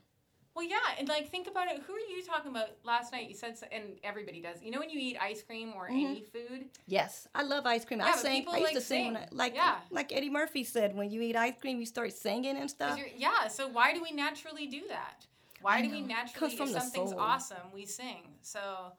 [0.55, 1.81] Well, yeah, and like think about it.
[1.85, 3.27] Who are you talking about last night?
[3.29, 4.61] You said, so, and everybody does.
[4.63, 6.09] You know when you eat ice cream or Mhm.
[6.09, 7.99] any food, Yes, I love ice cream.
[7.99, 8.39] Yeah, I but sing.
[8.39, 9.79] people, I used like, to sing, when I, like Yeah.
[9.91, 12.97] like Eddie Murphy said, when you eat ice cream, you start singing and stuff.
[13.15, 13.47] yeah.
[13.49, 15.25] So why do we naturally do that?
[15.61, 17.19] Why do we naturally, Comes if something's soul.
[17.19, 18.23] awesome, we sing?
[18.41, 18.93] So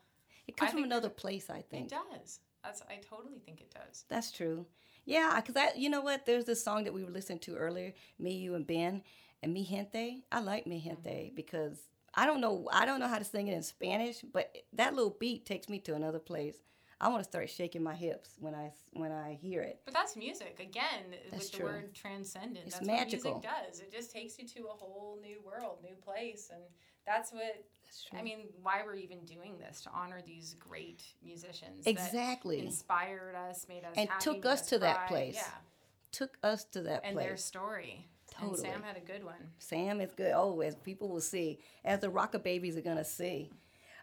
[0.46, 1.92] It comes I from another place, I think.
[1.92, 2.40] It does.
[2.62, 4.04] That's I totally think it does.
[4.08, 4.66] That's true.
[5.06, 6.26] Yeah, because I, you know what?
[6.26, 9.02] There's this song that we were listening to earlier, me, you, and Ben,
[9.42, 10.24] and Mi Gente.
[10.30, 11.34] I like Mi Gente mm-hmm.
[11.34, 11.78] because
[12.14, 15.16] I don't know, I don't know how to sing it in Spanish, but that little
[15.18, 16.56] beat takes me to another place.
[17.00, 19.80] I want to start shaking my hips when I when I hear it.
[19.84, 22.66] But that's music again That's with the word transcendent.
[22.66, 23.32] It's that's magical.
[23.34, 23.80] what music does.
[23.80, 26.62] It just takes you to a whole new world, new place, and
[27.06, 27.64] that's what.
[27.84, 28.18] That's true.
[28.18, 32.58] I mean, why we're even doing this to honor these great musicians Exactly.
[32.58, 35.34] that inspired us, made us And happy, took made us to that place.
[35.34, 35.42] Yeah,
[36.12, 38.06] Took us to that and their story.
[38.30, 38.64] Totally.
[38.64, 39.34] And Sam had a good one.
[39.58, 40.32] Sam is good.
[40.36, 43.50] Oh, as people will see, as the Rocker Babies are gonna see.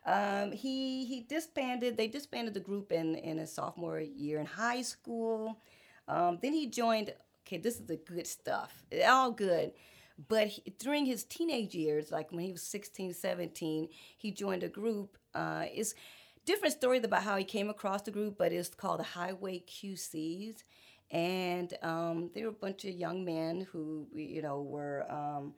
[0.07, 1.97] Um, he he disbanded.
[1.97, 5.59] They disbanded the group in in his sophomore year in high school.
[6.07, 7.13] Um, then he joined.
[7.45, 8.83] Okay, this is the good stuff.
[9.05, 9.73] All good.
[10.29, 14.67] But he, during his teenage years, like when he was 16, 17, he joined a
[14.69, 15.17] group.
[15.33, 15.93] Uh, it's
[16.45, 20.63] different stories about how he came across the group, but it's called the Highway QCs.
[21.11, 25.53] And um, they were a bunch of young men who, you know, were um,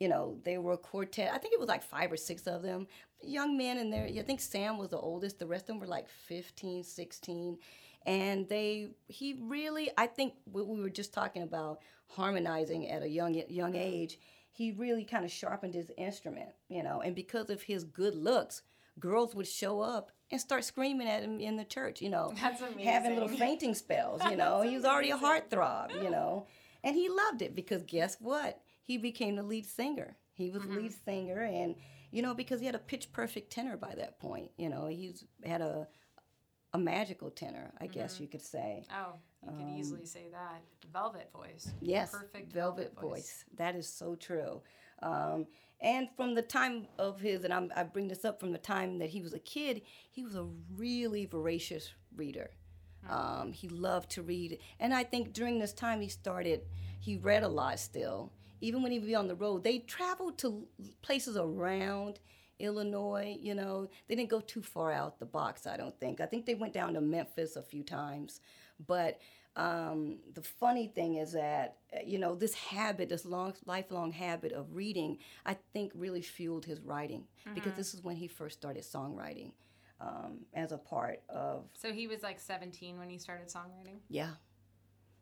[0.00, 1.30] you know, they were a quartet.
[1.32, 2.86] I think it was like five or six of them.
[3.26, 4.06] Young men in there.
[4.06, 5.38] I think Sam was the oldest.
[5.38, 7.58] The rest of them were like 15, 16.
[8.06, 13.08] And they, he really, I think what we were just talking about harmonizing at a
[13.08, 14.18] young young age,
[14.52, 17.00] he really kind of sharpened his instrument, you know.
[17.00, 18.62] And because of his good looks,
[19.00, 22.60] girls would show up and start screaming at him in the church, you know, That's
[22.60, 24.60] having little fainting spells, you know.
[24.62, 26.46] He was already a heartthrob, you know.
[26.82, 28.60] And he loved it because guess what?
[28.82, 30.16] He became the lead singer.
[30.34, 30.76] He was Mm-hmm.
[30.76, 31.74] lead singer, and
[32.14, 34.50] you know because he had a pitch perfect tenor by that point.
[34.56, 35.88] You know he's had a
[36.72, 37.92] a magical tenor, I Mm-hmm.
[37.92, 38.84] guess you could say.
[38.90, 39.14] Oh,
[39.46, 40.60] you could easily say that.
[40.92, 41.66] Velvet voice.
[41.68, 43.44] Um, Yes, Perfect velvet, voice.
[43.56, 44.60] That is so true.
[45.00, 45.46] Um,
[45.80, 48.98] and from the time of his, and I'm, I bring this up from the time
[48.98, 52.50] that he was a kid, he was a really voracious reader.
[53.08, 56.62] Um, he loved to read, and I think during this time he started.
[56.98, 58.32] He read a lot still.
[58.60, 60.66] Even when he would be on the road, they traveled to
[61.02, 62.20] places around
[62.58, 63.36] Illinois.
[63.40, 65.66] You know, they didn't go too far out the box.
[65.66, 66.20] I don't think.
[66.20, 68.40] I think they went down to Memphis a few times,
[68.86, 69.18] but
[69.56, 74.52] um, the funny thing is that uh, you know this habit, this long lifelong habit
[74.52, 78.82] of reading, I think really fueled his writing because this is when he first started
[78.82, 79.52] songwriting
[80.00, 83.98] um, as a part of So he was like 17 when he started songwriting.
[84.08, 84.30] yeah,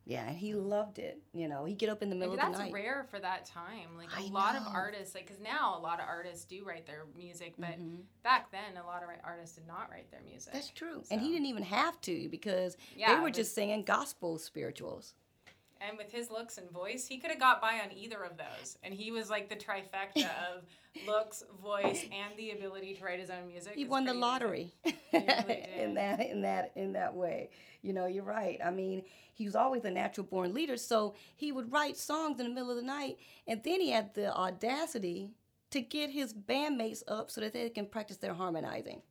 [0.05, 1.19] yeah, and he loved it.
[1.33, 2.59] You know, he'd get up in the middle of the night.
[2.59, 3.97] that's rare for that time.
[3.97, 7.05] Like a lot of artists, like because now a lot of artists do write their
[7.17, 8.03] music, but Mm-hmm.
[8.23, 10.53] back then a lot of artists did not write their music.
[10.53, 14.39] That's true, and he didn't even have to because Yeah, they were just singing gospel
[14.39, 15.15] spirituals.
[15.89, 18.79] And with his looks and voice, he could have got by on either of those.
[18.83, 20.65] And he was like the trifecta of
[21.07, 23.75] looks, voice, and the ability to write his own music.
[23.75, 24.73] he won the lottery.
[25.13, 27.51] really in that in that in that way.
[27.83, 28.61] You know you're right.
[28.65, 29.03] I mean
[29.35, 32.71] he was always a natural born leader so he would write songs in the middle
[32.71, 33.19] of the night.
[33.47, 35.31] And then he had the audacity
[35.71, 39.03] to get his bandmates up so that they can practice their harmonizing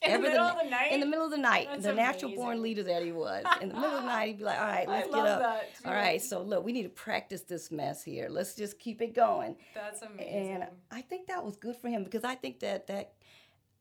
[0.06, 0.92] In the middle ni- of the night?
[0.92, 3.68] in the middle of the night That's the natural born leader that he was in
[3.68, 5.90] the middle of the night he'd be like all right let's get love up too.
[5.90, 9.56] right so look we need to practice this mess here let's just keep it going
[9.74, 10.52] That's amazing.
[10.52, 13.12] and I think that was good for him because I think that that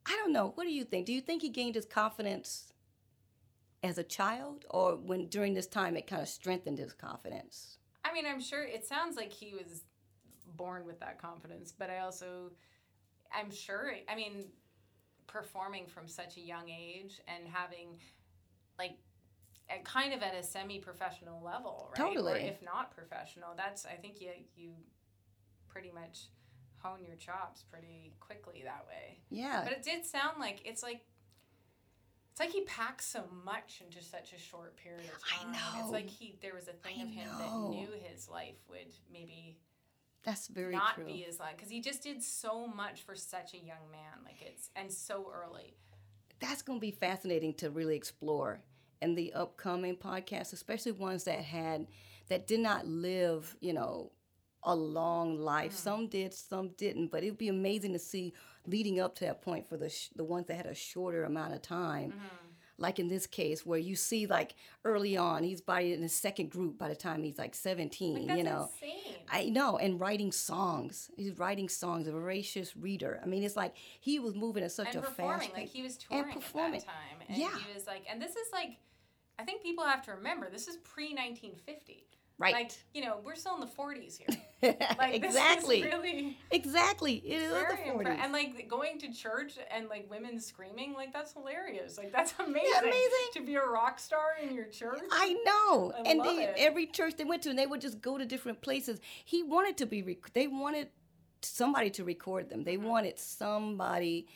[0.05, 0.53] I don't know.
[0.55, 1.05] What do you think?
[1.05, 2.73] Do you think he gained his confidence
[3.83, 7.77] as a child, or when during this time it kind of strengthened his confidence?
[8.03, 9.83] I mean, I'm sure it sounds like he was
[10.55, 12.51] born with that confidence, but I also,
[13.31, 14.45] I'm sure, I mean,
[15.29, 17.99] performing from such a young age and having,
[18.77, 18.97] like,
[19.69, 22.01] at kind of at a semi-professional level, right?
[22.01, 22.41] Or Totally.
[22.41, 24.71] if not professional, that's I think you you
[25.67, 26.29] pretty much
[26.79, 29.19] hone your chops pretty quickly that way.
[29.29, 31.01] Yeah, But it did sound like it's like
[32.31, 35.49] it's like he packed so much into such a short period of time.
[35.49, 35.83] I know.
[35.83, 37.37] It's like he there was a thing I of him know.
[37.37, 39.57] that knew his life would maybe
[40.23, 41.05] that's very not true.
[41.05, 44.23] be as long because he just did so much for such a young man.
[44.23, 45.75] Like it's and so early.
[46.39, 48.61] That's going to be fascinating to really explore
[49.01, 51.87] in the upcoming podcasts, especially ones that had
[52.29, 54.11] that did not live, you know,
[54.63, 55.71] a long life.
[55.71, 55.75] Mm.
[55.75, 57.11] Some did, some didn't.
[57.11, 58.33] But it would be amazing to see
[58.67, 61.53] leading up to that point for the sh- the ones that had a shorter amount
[61.53, 62.11] of time.
[62.11, 62.48] Mm-hmm.
[62.79, 66.49] Like in this case, where you see like early on, he's by in his second
[66.51, 68.19] group by the time he's like seventeen.
[68.19, 69.15] Like, that's you know, insane.
[69.31, 71.09] I know, and writing songs.
[71.17, 73.19] He's writing songs, a voracious reader.
[73.23, 75.81] I mean, it's like he was moving at such and a performing fast like he
[75.83, 76.79] was And touring at performing.
[76.79, 77.49] that time and Yeah.
[77.57, 78.77] he was like and this is like
[79.37, 82.05] i think people have to remember this is pre 1950
[82.39, 82.53] Right.
[82.53, 84.27] Like, you know, we're still in the 40s here.
[84.97, 85.83] Like, exactly.
[85.83, 87.15] Really exactly.
[87.25, 88.19] It is the very impre- 40s.
[88.23, 91.97] And like going to church and like women screaming, like that's hilarious.
[91.97, 92.69] Like that's amazing.
[92.73, 93.27] Yeah, amazing?
[93.35, 94.99] To be a rock star in your church.
[95.11, 95.93] I know.
[95.97, 98.25] I and love they, every church they went to, and they would just go to
[98.25, 98.99] different places.
[99.23, 100.89] He wanted to be, rec- they wanted
[101.41, 102.63] somebody to record them.
[102.65, 102.87] They Mm-hmm.
[102.87, 104.27] wanted somebody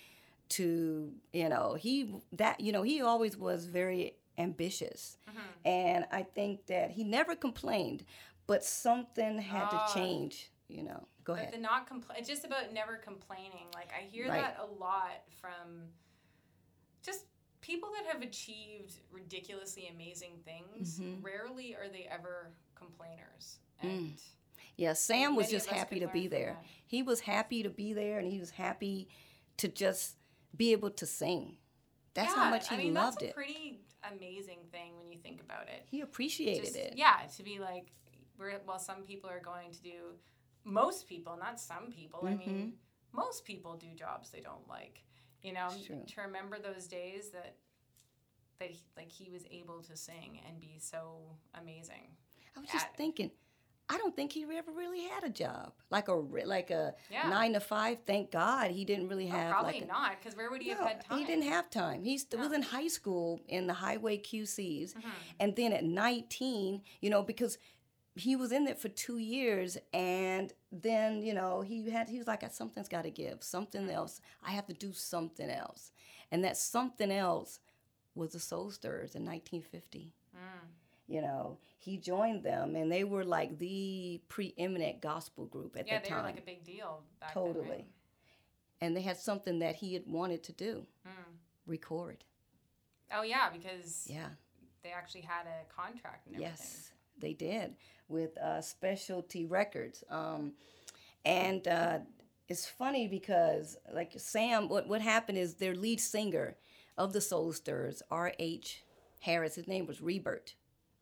[0.50, 5.17] to, you know, he, that, you know, he always was very ambitious.
[5.30, 5.39] Mm-hmm.
[5.67, 8.04] And I think that he never complained,
[8.48, 9.86] but something had Ah.
[9.88, 11.08] to change, you know.
[11.24, 11.54] Go But ahead.
[11.54, 13.67] the not compl- it's just about never complaining.
[13.74, 14.41] Like I hear Right.
[14.41, 15.89] that a lot from
[17.02, 17.26] just
[17.62, 21.00] people that have achieved ridiculously amazing things.
[21.00, 21.24] Mhm.
[21.24, 23.60] Rarely are they ever complainers.
[23.82, 23.89] Mm.
[23.89, 24.22] And
[24.76, 26.58] Yeah, Sam was just happy to be there.
[26.88, 29.08] He was happy to be there, and he was happy
[29.58, 30.17] to just
[30.56, 31.58] be able to sing.
[32.15, 33.36] That's how much he I mean, loved that's a it.
[33.36, 33.80] pretty
[34.12, 35.86] amazing thing when you think about it.
[35.86, 36.94] He appreciated Just- it.
[36.98, 37.92] Yeah, to be like,
[38.38, 40.16] we're, well, some people are going to do,
[40.63, 42.26] most people, not some people.
[42.26, 42.74] I mean,
[43.13, 45.04] most people do jobs they don't like.
[45.42, 46.06] You know, Mm-hmm.
[46.06, 47.56] To remember those days that
[48.60, 51.18] that he, like he was able to sing and be so
[51.60, 52.16] amazing.
[52.56, 53.32] I was just thinking,
[53.94, 57.30] I don't think he ever really had a job, like a like a Yeah.
[57.30, 58.00] nine to five.
[58.08, 60.70] Thank God he didn't really Oh, have probably like a, not, because where would he
[60.72, 61.20] No, have had time?
[61.20, 62.04] He didn't have time.
[62.04, 64.94] He st- was in high school in the highway QCs.
[64.94, 65.04] Mhm.
[65.40, 67.58] And then at 19, you know, because
[68.16, 72.28] he was in there for two years and then, you know, he had, he was
[72.28, 74.22] like, something's got to give, something else.
[74.44, 75.92] I have to do something else.
[76.32, 77.60] And that something else
[78.16, 80.14] was the Soul Stirrers in 1950.
[80.36, 80.68] Mm.
[81.13, 85.99] You know, he joined them and they were like the preeminent gospel group at Yeah,
[85.99, 86.17] they time.
[86.17, 87.69] were like a big deal back then, totally.
[87.69, 87.86] right?
[88.82, 91.34] And they had something that he had wanted to do Mm.
[91.67, 92.23] record.
[93.12, 94.30] Oh yeah, because Yeah.
[94.82, 96.39] they actually had a contract and.
[96.39, 97.76] Yes, they did
[98.08, 100.04] with uh, Specialty Records.
[100.10, 100.54] Um,
[101.26, 101.99] and uh,
[102.49, 106.58] it's funny because, like Sam, what, what happened is their lead singer
[106.97, 108.84] of the Soul Stirrers, R.H.
[109.19, 110.56] Harris, his name was Rebert,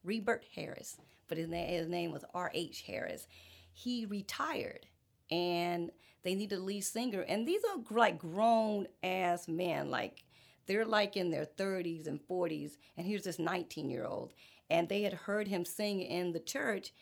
[0.03, 2.83] Rebert Harris, but his, na- his name was R.H.
[2.87, 3.27] Harris.
[3.73, 4.87] He retired
[5.29, 5.91] and
[6.23, 7.21] they needed a lead singer.
[7.21, 10.23] And these are like grown ass men, like
[10.67, 12.77] they're like in their 30s and 40s.
[12.97, 14.33] And here's this 19 year old.
[14.69, 16.93] And they had heard him sing in the church.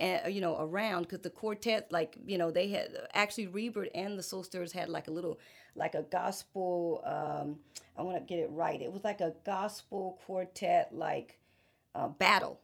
[0.00, 4.16] And you know, around because the quartet, like you know, they had actually Rebert and
[4.16, 5.40] the Soul Stirrers had like a little,
[5.74, 7.02] like a gospel.
[7.04, 7.56] Um,
[7.96, 8.80] I want to get it right.
[8.80, 11.40] It was like a gospel quartet, like
[11.94, 12.60] uh, battle.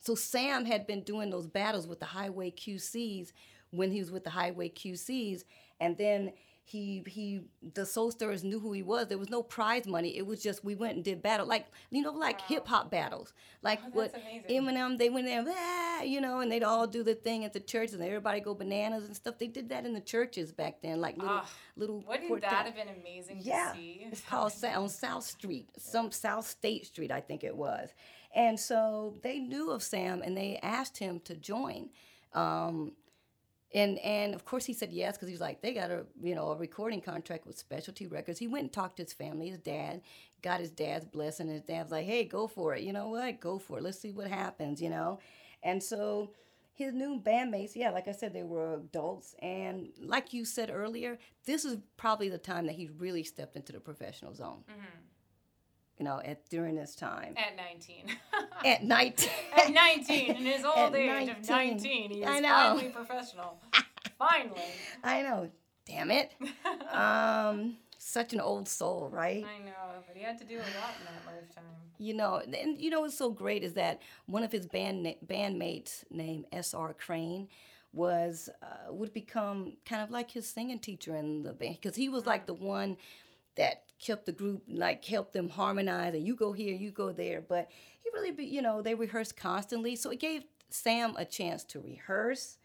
[0.00, 3.32] So Sam had been doing those battles with the Highway QCs
[3.70, 5.44] when he was with the Highway QCs,
[5.80, 6.32] and then
[6.64, 7.42] he he
[7.74, 9.06] the Soul Stirrers knew who he was.
[9.08, 10.16] There was no prize money.
[10.16, 13.32] It was just we went and did battle, like you know, like hip hop battles,
[13.62, 14.64] like Oh, what amazing.
[14.64, 14.98] Eminem.
[14.98, 17.92] They went there, "Ah," you know, and they'd all do the thing at the church,
[17.92, 19.38] and everybody go bananas and stuff.
[19.38, 22.04] They did that in the churches back then, like little Ah, little.
[22.08, 24.06] Wouldn't that have been amazing Yeah, to see?
[24.10, 27.88] it's called on South Street, some South State Street, I think it was.
[28.34, 31.90] And so they knew of Sam, and they asked him to join.
[32.32, 32.92] Um,
[33.74, 36.34] and and of course he said yes because he was like they got a you
[36.34, 38.38] know a recording contract with Specialty Records.
[38.38, 40.02] He went and talked to his family, his dad,
[40.42, 41.48] got his dad's blessing.
[41.48, 42.82] His dad was like, hey, go for it.
[42.82, 43.40] You know what?
[43.40, 43.84] Go for it.
[43.84, 44.80] Let's see what happens.
[44.80, 45.18] You know,
[45.62, 46.30] and so
[46.74, 49.34] his new bandmates, yeah, like I said, they were adults.
[49.40, 53.72] And like you said earlier, this is probably the time that he really stepped into
[53.72, 54.64] the professional zone.
[56.02, 57.36] You know, at during this time.
[57.36, 58.06] At 19.
[58.64, 59.30] At night.
[59.56, 61.76] At 19, in his old At age of 19.
[61.76, 62.48] 19, he I is know.
[62.48, 63.60] finally professional.
[64.18, 64.60] finally.
[65.04, 65.48] I know.
[65.86, 66.32] Damn it.
[66.92, 69.44] Um, such an old soul, right?
[69.44, 71.62] I know, but he had to do a lot in that lifetime.
[71.98, 76.02] You know, and you know what's so great is that one of his band bandmates
[76.10, 76.94] named S.R.
[76.94, 77.46] Crain
[77.92, 82.08] was uh, would become kind of like his singing teacher in the band because he
[82.08, 82.96] was like the one
[83.54, 87.40] that kept the group like helped them harmonize and you go here you go there.
[87.40, 87.70] But
[88.02, 89.96] he really be, you know they rehearsed constantly.
[89.96, 92.58] So it gave sam a chance to rehearse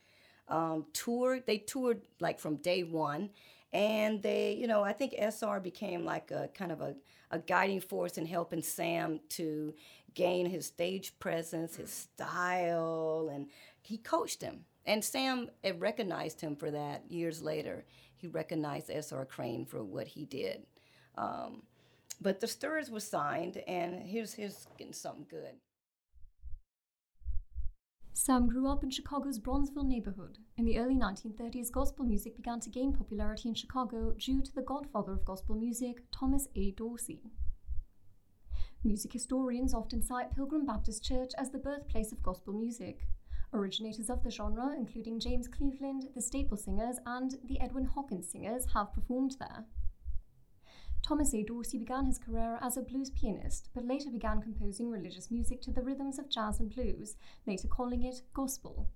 [0.48, 1.40] um, tour.
[1.46, 3.30] They toured like from day one.
[3.74, 6.96] And they you know i think sr became like a kind of a,
[7.32, 9.74] a guiding force in helping sam to
[10.14, 13.48] gain his stage presence his style and
[13.82, 14.66] he coached him.
[14.86, 17.86] And sam eh, recognized him for that years later.
[18.16, 20.66] He recognized sr Crain for what he did
[21.18, 21.64] um,
[22.22, 25.56] but the Stirrers were signed, and here's here's getting something good.
[28.14, 30.40] Sam grew up in Chicago's Bronzeville neighborhood.
[30.58, 34.64] In the early 1930s, gospel music began to gain popularity in Chicago due to the
[34.64, 36.72] godfather of gospel music, Thomas A.
[36.72, 37.22] Dorsey.
[38.84, 43.08] Music historians often cite Pilgrim Baptist Church as the birthplace of gospel music.
[43.54, 48.66] Originators of the genre, including James Cleveland, the Staple Singers, and the Edwin Hawkins Singers,
[48.74, 49.66] have performed there.
[51.06, 51.44] Thomas A.
[51.44, 55.72] Dorsey began his career as a blues pianist, but later began composing religious music to
[55.72, 58.90] the rhythms of jazz and blues, later calling it gospel.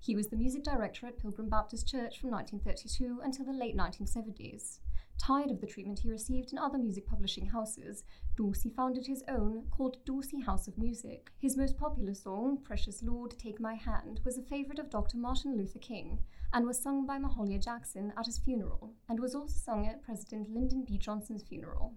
[0.00, 4.80] He was the music director at Pilgrim Baptist Church from 1932 until the late 1970s.
[5.16, 8.04] Tired of the treatment he received in other music publishing houses,
[8.36, 11.30] Dorsey founded his own, called Dorsey House of Music.
[11.38, 15.16] His most popular song, Precious Lord, Take My Hand, was a favorite of Dr.
[15.16, 16.18] Martin Luther King
[16.54, 20.48] and was sung by Mahalia Jackson at his funeral, and was also sung at President
[20.48, 20.96] Lyndon B.
[20.96, 21.94] Johnson's funeral.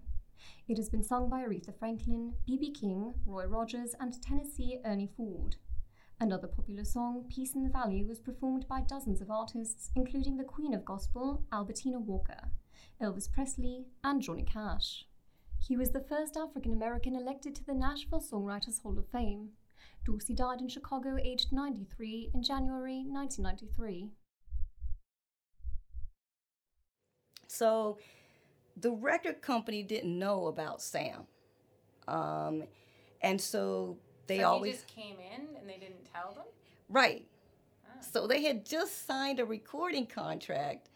[0.66, 2.72] It has been sung by Aretha Franklin, B.B.
[2.72, 5.56] King, Roy Rogers, and Tennessee Ernie Ford.
[6.20, 10.44] Another popular song, Peace in the Valley, was performed by dozens of artists, including the
[10.44, 12.50] Queen of Gospel, Albertina Walker.
[13.00, 15.06] Elvis Presley, and Johnny Cash.
[15.60, 19.50] He was the first African American elected to the Nashville Songwriters Hall of Fame.
[20.04, 24.10] Dorsey died in Chicago aged 93 in January 1993.
[27.48, 27.98] So
[28.76, 31.26] the record company didn't know about Sam.
[32.06, 32.64] Um,
[33.20, 34.74] and so they so always.
[34.74, 36.44] just came in and they didn't tell them?
[36.88, 37.26] Right.
[38.00, 40.88] So they had just signed a recording contract,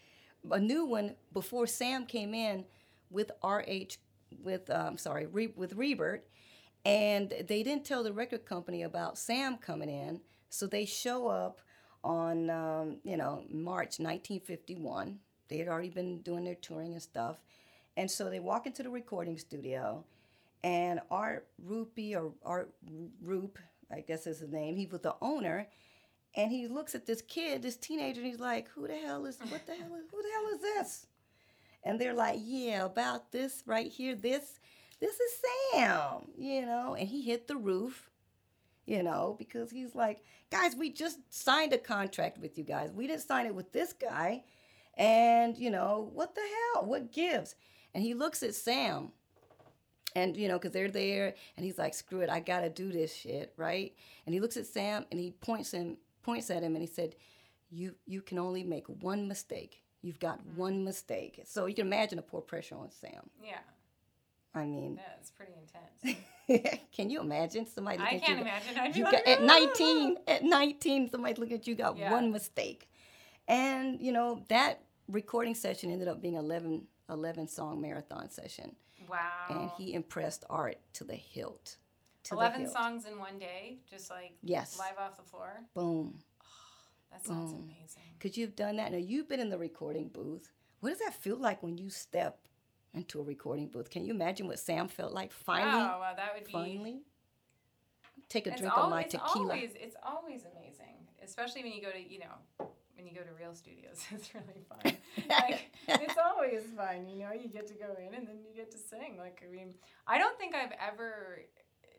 [0.50, 2.64] a new one before Sam came in
[3.10, 3.96] with RH,
[4.42, 6.26] with um, sorry, Re- with Rebert,
[6.84, 10.20] and they didn't tell the record company about Sam coming in.
[10.48, 11.60] So they show up
[12.04, 15.18] on um, you know March 1951.
[15.52, 17.36] They had already been doing their touring and stuff,
[17.98, 20.02] and so they walk into the recording studio,
[20.64, 22.72] and Art Rupee or Art
[23.22, 23.58] Rupe,
[23.90, 24.76] I guess is his name.
[24.76, 25.68] He was the owner,
[26.34, 29.38] and he looks at this kid, this teenager, and he's like, "Who the hell is?
[29.40, 29.90] What the hell?
[30.10, 31.06] Who the hell is this?"
[31.84, 34.14] And they're like, "Yeah, about this right here.
[34.14, 34.58] This,
[35.00, 35.42] this is
[35.74, 38.10] Sam, you know." And he hit the roof,
[38.86, 42.90] you know, because he's like, "Guys, we just signed a contract with you guys.
[42.90, 44.44] We didn't sign it with this guy."
[44.96, 46.42] And, you know, what the
[46.74, 46.84] hell?
[46.84, 47.54] What gives?
[47.94, 49.12] And he looks at Sam
[50.14, 53.14] and you know because they're there and he's like screw it i gotta do this
[53.14, 53.94] shit right
[54.26, 57.14] and he looks at sam and he points him points at him and he said
[57.70, 60.60] you you can only make one mistake you've got mm-hmm.
[60.60, 63.58] one mistake so you can imagine the poor pressure on sam Yeah.
[64.54, 66.18] i mean Yeah, it's pretty intense.
[66.92, 68.78] can you imagine somebody I looking at can't you imagine.
[68.78, 72.12] I'd be you like, got, at 19 at 19 somebody looking at you got Yeah.
[72.12, 72.88] one mistake
[73.48, 78.74] and you know that recording session ended up being 11 11 song marathon session
[79.08, 79.18] Wow.
[79.50, 81.76] and he impressed art to the hilt
[82.24, 82.72] to the 11 hilt.
[82.72, 84.78] songs in one day, just like Yes.
[84.78, 85.64] live off the floor.
[85.74, 86.20] boom
[87.10, 87.64] That sounds Boom.
[87.64, 88.02] amazing.
[88.20, 88.92] Could you have done that?
[88.92, 90.50] Now you've been in the recording booth.
[90.80, 92.38] What does that feel like when you step
[92.94, 93.90] into a recording booth?
[93.90, 95.82] Can you imagine what Sam felt like finally?
[95.82, 96.52] oh, well, that would be.
[96.52, 97.02] finally.
[98.28, 99.44] Take a drink al- of my it's tequila.
[99.54, 102.66] always it's always amazing, especially when you go to you know
[103.02, 103.98] when you go to real studios.
[104.14, 104.96] It's really fun.
[105.28, 107.32] like it's always fun, you know.
[107.32, 109.16] You get to go in and then you get to sing.
[109.18, 109.74] Like I mean,
[110.06, 111.40] I don't think I've ever,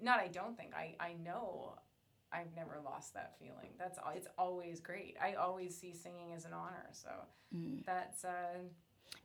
[0.01, 1.75] not I don't think I I know.
[2.31, 3.71] I've never lost that feeling.
[3.77, 5.17] That's al- it's always great.
[5.21, 6.87] I always see singing as an honor.
[6.91, 7.09] So
[7.55, 7.85] Mm.
[7.85, 8.57] that's uh,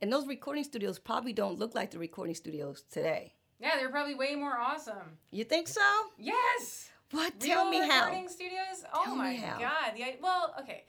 [0.02, 3.32] and those recording studios probably don't look like the recording studios today.
[3.58, 5.16] yeah, they're probably way more awesome.
[5.30, 5.80] You think so?
[6.18, 6.90] Yes.
[7.10, 7.40] What?
[7.40, 8.00] Tell Real me how.
[8.04, 8.84] recording studios?
[8.92, 9.92] Oh Tell my god.
[10.08, 10.84] I- well, okay.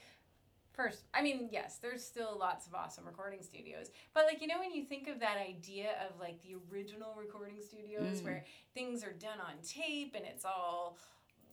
[0.80, 3.92] First, I mean, yes, there's still lots of awesome recording studios.
[4.14, 7.58] But like, you know when you think of that idea of like the original recording
[7.62, 8.24] studios Mm.
[8.24, 10.98] where things are done on tape and it's all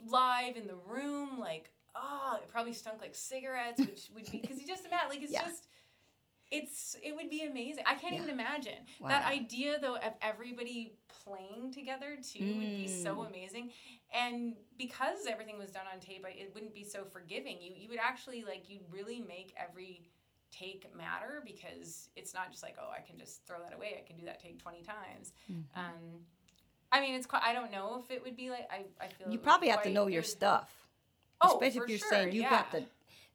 [0.07, 4.61] live in the room, like, oh, it probably stunk like cigarettes, which would be because
[4.61, 5.43] you just imagine like it's Yeah.
[5.43, 5.67] just
[6.53, 7.83] it's it would be amazing.
[7.85, 8.35] I can't even Yeah.
[8.35, 8.87] imagine.
[9.09, 10.93] That idea though of everybody
[11.27, 13.29] playing together too would be so Mm.
[13.29, 13.73] amazing.
[14.13, 17.61] And because everything was done on tape, it wouldn't be so forgiving.
[17.61, 20.03] You you would actually like you'd really make every
[20.53, 23.97] take matter because it's not just like oh I can just throw that away.
[24.03, 25.33] I can do that take twenty times.
[25.51, 25.79] Mm-hmm.
[25.79, 26.27] Um,
[26.93, 29.31] I mean it's quite, I don't know if it would be like I I feel
[29.31, 30.71] You probably have to know your stuff.
[31.41, 32.81] Oh, Especially if you're sure, saying you've got yeah.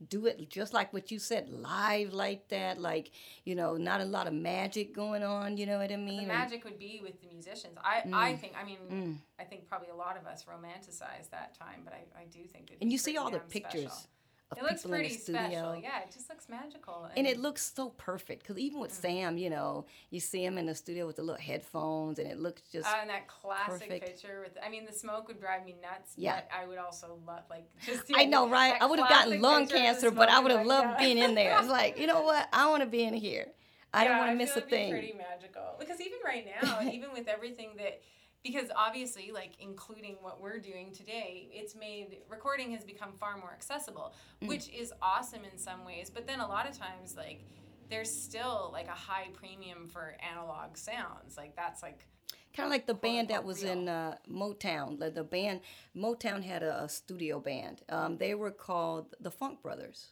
[0.09, 3.11] Do it just like what you said, live like that, like,
[3.45, 6.21] you know, not a lot of magic going on, you know what I mean?
[6.21, 7.77] the magic would be with the musicians.
[7.83, 9.17] I, I think I mean Mm.
[9.39, 12.71] I think probably a lot of us romanticize that time, but I, I do think
[12.71, 14.09] it'd and you see all the pictures special.
[14.57, 15.75] It looks pretty special.
[15.75, 17.07] Yeah, it just looks magical.
[17.15, 20.65] And it looks so perfect because even with Sam, you know, you see him in
[20.65, 24.05] the studio with the little headphones, and it looks just uh, and that classic perfect.
[24.05, 26.13] picture with I mean the smoke would drive me nuts.
[26.17, 26.35] Yeah.
[26.35, 28.75] But I would also love like just I know, right?
[28.81, 31.17] I would have gotten lung picture of the cancer, but I would have loved being
[31.17, 31.57] in there.
[31.57, 32.47] It's like, you know what?
[32.51, 33.47] I want to be in here.
[33.93, 34.91] I don't want to miss a thing.
[34.91, 38.01] Pretty magical because even right now, even with everything that
[38.43, 43.51] because obviously like including what we're doing today it's made recording has become far more
[43.53, 44.47] accessible Mm.
[44.47, 47.43] which is awesome in some ways but then a lot of times like
[47.89, 52.07] there's still like a high premium for analog sounds like that's like
[52.55, 53.71] kind of like the band that was real.
[53.73, 54.99] in uh, Motown.
[54.99, 55.61] The, the band
[55.95, 57.81] Motown had a, a studio band.
[57.87, 60.07] Um, they were called the Funk Brothers,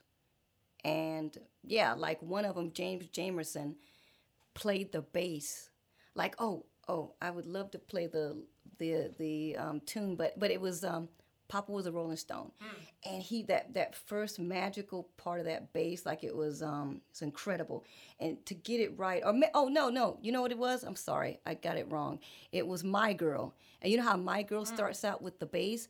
[0.86, 3.76] and yeah, like one of them, James Jamerson,
[4.54, 5.70] played the bass.
[6.16, 8.26] Like oh oh, I would love to play the
[8.80, 11.08] the the um, tune, but but it was um,
[11.48, 12.52] Papa was a Rolling Stone,
[13.06, 17.22] and he that that first magical part of that bass, like it was um, it's
[17.22, 17.86] incredible,
[18.20, 20.84] and to get it right, or oh no no, you know what it was?
[20.84, 22.20] I'm sorry, I got it wrong.
[22.52, 25.88] It was My Girl, and you know how My Girl starts out with the bass.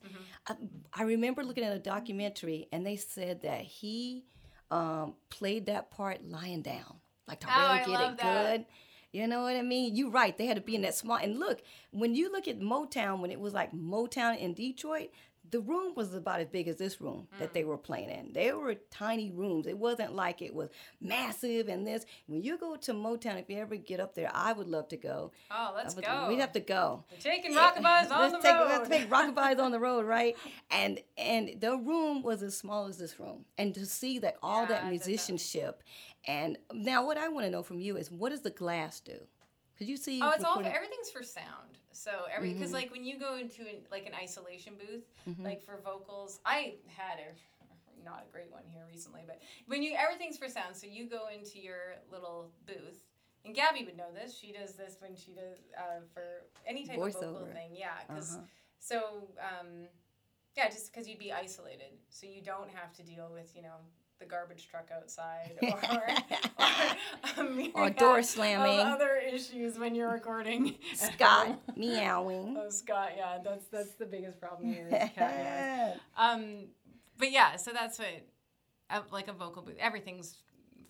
[0.48, 0.54] I,
[0.94, 4.24] I remember looking at a documentary, and they said that he
[4.70, 6.96] um, played that part lying down,
[7.28, 8.56] like to Oh, really I get it that.
[8.58, 8.64] good.
[9.12, 9.96] You know what I mean?
[9.96, 10.36] You're right.
[10.36, 11.16] They had to be in that small.
[11.16, 15.10] And look, when you look at Motown, when it was like Motown in Detroit,
[15.50, 17.52] the room was about as big as this room that Mm.
[17.54, 18.32] they were playing in.
[18.32, 19.66] They were tiny rooms.
[19.66, 20.68] It wasn't like it was
[21.00, 22.06] massive and this.
[22.28, 24.96] When you go to Motown, if you ever get up there, I would love to
[24.96, 25.32] go.
[25.50, 27.02] oh let's would- go We'd have to go.
[27.10, 30.36] We're taking rockabouts on Let's the take, road Let's take rockabouts on the road, right?
[30.70, 34.62] And and the room was as small as this room, and to see that all
[34.62, 34.90] Yeah, that that.
[34.90, 35.82] musicianship,
[36.26, 39.18] and now what I want to know from you is what does the glass do?
[39.78, 40.20] Could you see?
[40.22, 41.78] Oh, it's all for, everything's for sound.
[41.92, 42.74] So every because Mm-hmm.
[42.74, 45.04] like when you go into an, like an isolation booth,
[45.42, 49.94] like for vocals, I had a not a great one here recently, but when you
[49.98, 50.76] everything's for sound.
[50.76, 53.04] So you go into your little booth,
[53.44, 54.36] and Gabby would know this.
[54.36, 57.52] She does this when she does uh, for any type of vocal Voiceover.
[57.54, 57.70] thing.
[57.74, 58.42] Yeah, because Uh-huh.
[58.78, 59.86] so um,
[60.56, 63.76] yeah, just because you'd be isolated, so you don't have to deal with you know
[64.20, 68.78] the garbage truck outside or, or, myriad door slamming.
[68.78, 70.76] other issues when you're recording.
[70.94, 71.58] Scott home.
[71.76, 72.56] meowing.
[72.58, 74.88] Oh, Scott, yeah, that's that's the biggest problem here.
[74.88, 76.00] Is cat.
[76.16, 76.66] Um,
[77.18, 78.26] but yeah, so that's what,
[78.90, 79.76] uh, like a vocal booth.
[79.80, 80.36] Everything's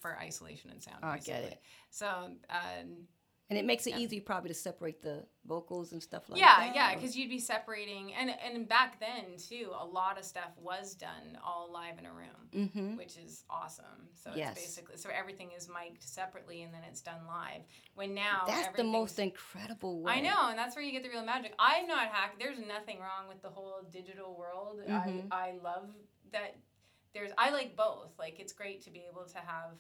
[0.00, 0.98] for isolation and sound.
[1.02, 1.60] Oh, I get it.
[1.90, 3.06] So, um,
[3.50, 6.74] and it makes it easy probably to separate the vocals and stuff like yeah, that.
[6.74, 10.52] yeah, yeah, because you'd be separating, and and back then too, a lot of stuff
[10.56, 12.96] was done all live in a room, Mm-hmm.
[12.96, 13.84] which is awesome.
[14.14, 14.52] So Yes.
[14.56, 17.62] it's basically so everything is mic'd separately, and then it's done live.
[17.94, 20.12] When now That's the most incredible way.
[20.12, 21.52] I know, and that's where you get the real magic.
[21.58, 22.36] I'm not hack.
[22.38, 24.80] There's nothing wrong with the whole digital world.
[24.88, 25.26] Mhm.
[25.32, 25.90] I I love
[26.32, 26.56] that.
[27.12, 28.16] There's I like both.
[28.18, 29.72] Like it's great to be able to have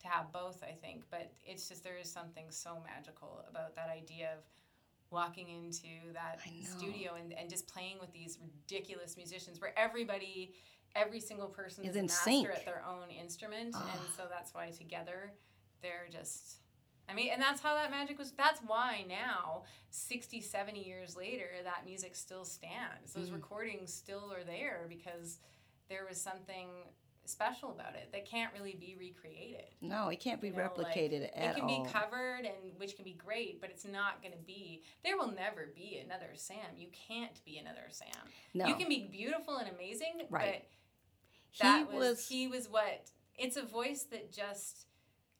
[0.00, 0.62] to have both.
[0.62, 4.44] I think, but it's just there is something so magical about that idea of
[5.10, 10.54] walking into that studio and, and just playing with these ridiculous musicians where everybody
[10.96, 12.48] every single person Is is, a master sync.
[12.48, 14.12] at their own instrument and Ah.
[14.16, 15.32] so that's why together
[15.82, 16.56] they're just
[17.08, 18.30] I mean, and that's how that magic was.
[18.30, 23.14] That's why now, 60, 70 years later, that music still stands.
[23.14, 23.34] Those Mhm.
[23.34, 25.40] recordings still are there because
[25.88, 26.68] there was something
[27.30, 29.64] special about it that can't really be recreated.
[29.80, 31.84] No, it can't be You know, like, replicated at it can all.
[31.84, 34.82] be covered and which can be great, but it's not going to be.
[35.04, 36.56] There will never be another Sam.
[36.76, 38.08] You can't be another Sam.
[38.54, 40.64] no, You can be beautiful and amazing, Right.
[41.58, 42.28] but that he was, was.
[42.28, 44.86] he was what it's a voice that just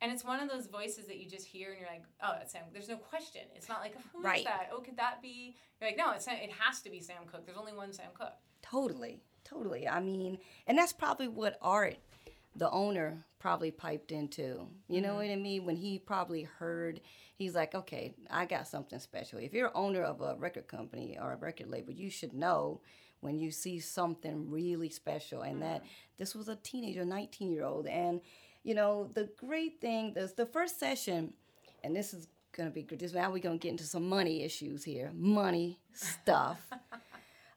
[0.03, 2.53] and it's one of those voices that you just hear and you're like oh that's
[2.53, 4.45] sam there's no question it's not like oh, who's Right.
[4.45, 7.27] that oh could that be you're like no it's Sam, it has to be sam
[7.31, 8.33] Cooke there's only one sam Cooke
[8.63, 9.89] Totally, totally.
[9.89, 11.97] I mean, and that's probably what Art,
[12.55, 14.67] the owner, probably piped into.
[14.89, 15.17] You know mm-hmm.
[15.17, 15.65] what I mean?
[15.65, 17.01] When he probably heard,
[17.37, 19.39] he's like, okay, I got something special.
[19.39, 22.81] If you're owner of a record company or a record label, you should know
[23.21, 25.43] when you see something really special.
[25.43, 25.89] And that mm-hmm.
[26.19, 27.87] this was a teenager, 19 year old.
[27.87, 28.21] And,
[28.63, 31.33] you know, the great thing, the, the first session,
[31.83, 32.99] and this is going to be good.
[32.99, 35.11] This, now we're going to get into some money issues here.
[35.15, 36.71] Money stuff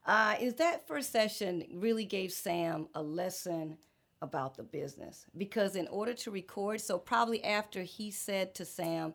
[0.05, 3.77] uh, is that first session really gave Sam a lesson
[4.21, 9.13] about the business because in order to record, so probably after he said to Sam,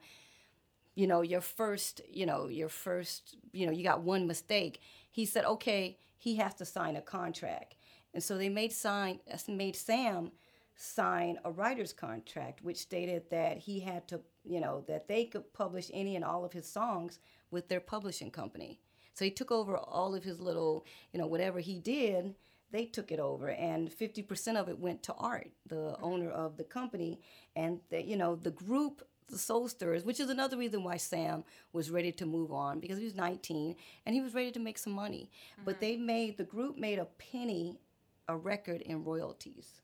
[0.94, 4.80] you know, your first, you know, your first, you know, you got one mistake.
[5.10, 7.76] He said, okay, he has to sign a contract,
[8.12, 10.32] and so they made sign made Sam
[10.74, 15.52] sign a writer's contract, which stated that he had to, you know, that they could
[15.52, 17.18] publish any and all of his songs
[17.50, 18.80] with their publishing company.
[19.18, 22.36] So he took over all of his little, you know, whatever he did,
[22.70, 26.04] they took it over, and 50% of it went to Art, the mm-hmm.
[26.04, 27.18] owner of the company,
[27.56, 29.02] and the, you know, the group.
[29.30, 31.44] The Soul Stirrers, which is another reason why Sam
[31.74, 34.78] was ready to move on because he was 19 and he was ready to make
[34.78, 35.30] some money.
[35.66, 35.80] But mm-hmm.
[35.82, 37.78] they made the group made a penny
[38.26, 39.82] a record in royalties.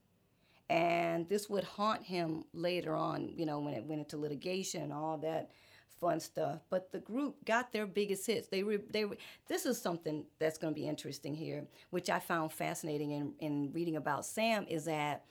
[0.71, 4.95] And this would haunt him later on you know when it went into litigation and
[4.95, 5.51] all that
[6.05, 6.61] fun stuff.
[6.69, 8.49] But the group got their biggest hits.
[8.49, 9.17] They were they were.
[9.49, 13.73] This is something that's going to be interesting here, which I found fascinating in in
[13.73, 15.25] reading about Sam is that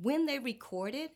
[0.00, 1.10] when they recorded,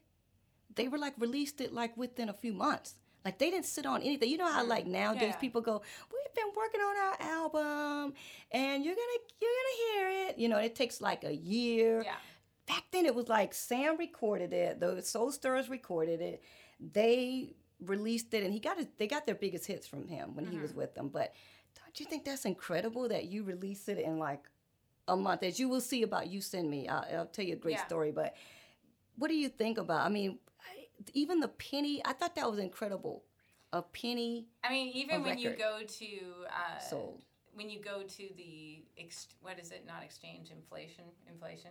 [0.75, 2.95] they were like released it like within a few months.
[3.25, 4.29] Like they didn't sit on anything.
[4.31, 4.93] You know how like mm-hmm.
[4.93, 5.37] nowadays Yeah.
[5.47, 8.14] people go, "We've been working on our album,
[8.53, 12.03] and you're gonna you're gonna hear it." You know, it takes like a year.
[12.05, 12.16] Yeah.
[12.66, 14.79] Back then, it was like Sam recorded it.
[14.81, 16.43] The Soul Stirrers recorded it.
[16.79, 18.99] They released it, and he got it.
[18.99, 21.09] They got their biggest hits from him when he was with them.
[21.09, 21.33] But
[21.78, 24.49] don't you think that's incredible that you release it in like
[25.09, 25.43] a month?
[25.43, 27.87] As you will see about you send me, I'll, I'll tell you a great Yeah.
[27.87, 28.12] story.
[28.12, 28.35] But
[29.16, 30.01] what do you think about?
[30.05, 30.39] I mean,
[31.14, 32.03] even the penny.
[32.05, 33.24] I thought that was incredible.
[33.72, 36.07] A penny I mean, even when you go to
[36.49, 37.22] uh, sold.
[37.55, 39.85] when you go to the ex- what is it?
[39.87, 41.70] Not exchange, inflation, inflation.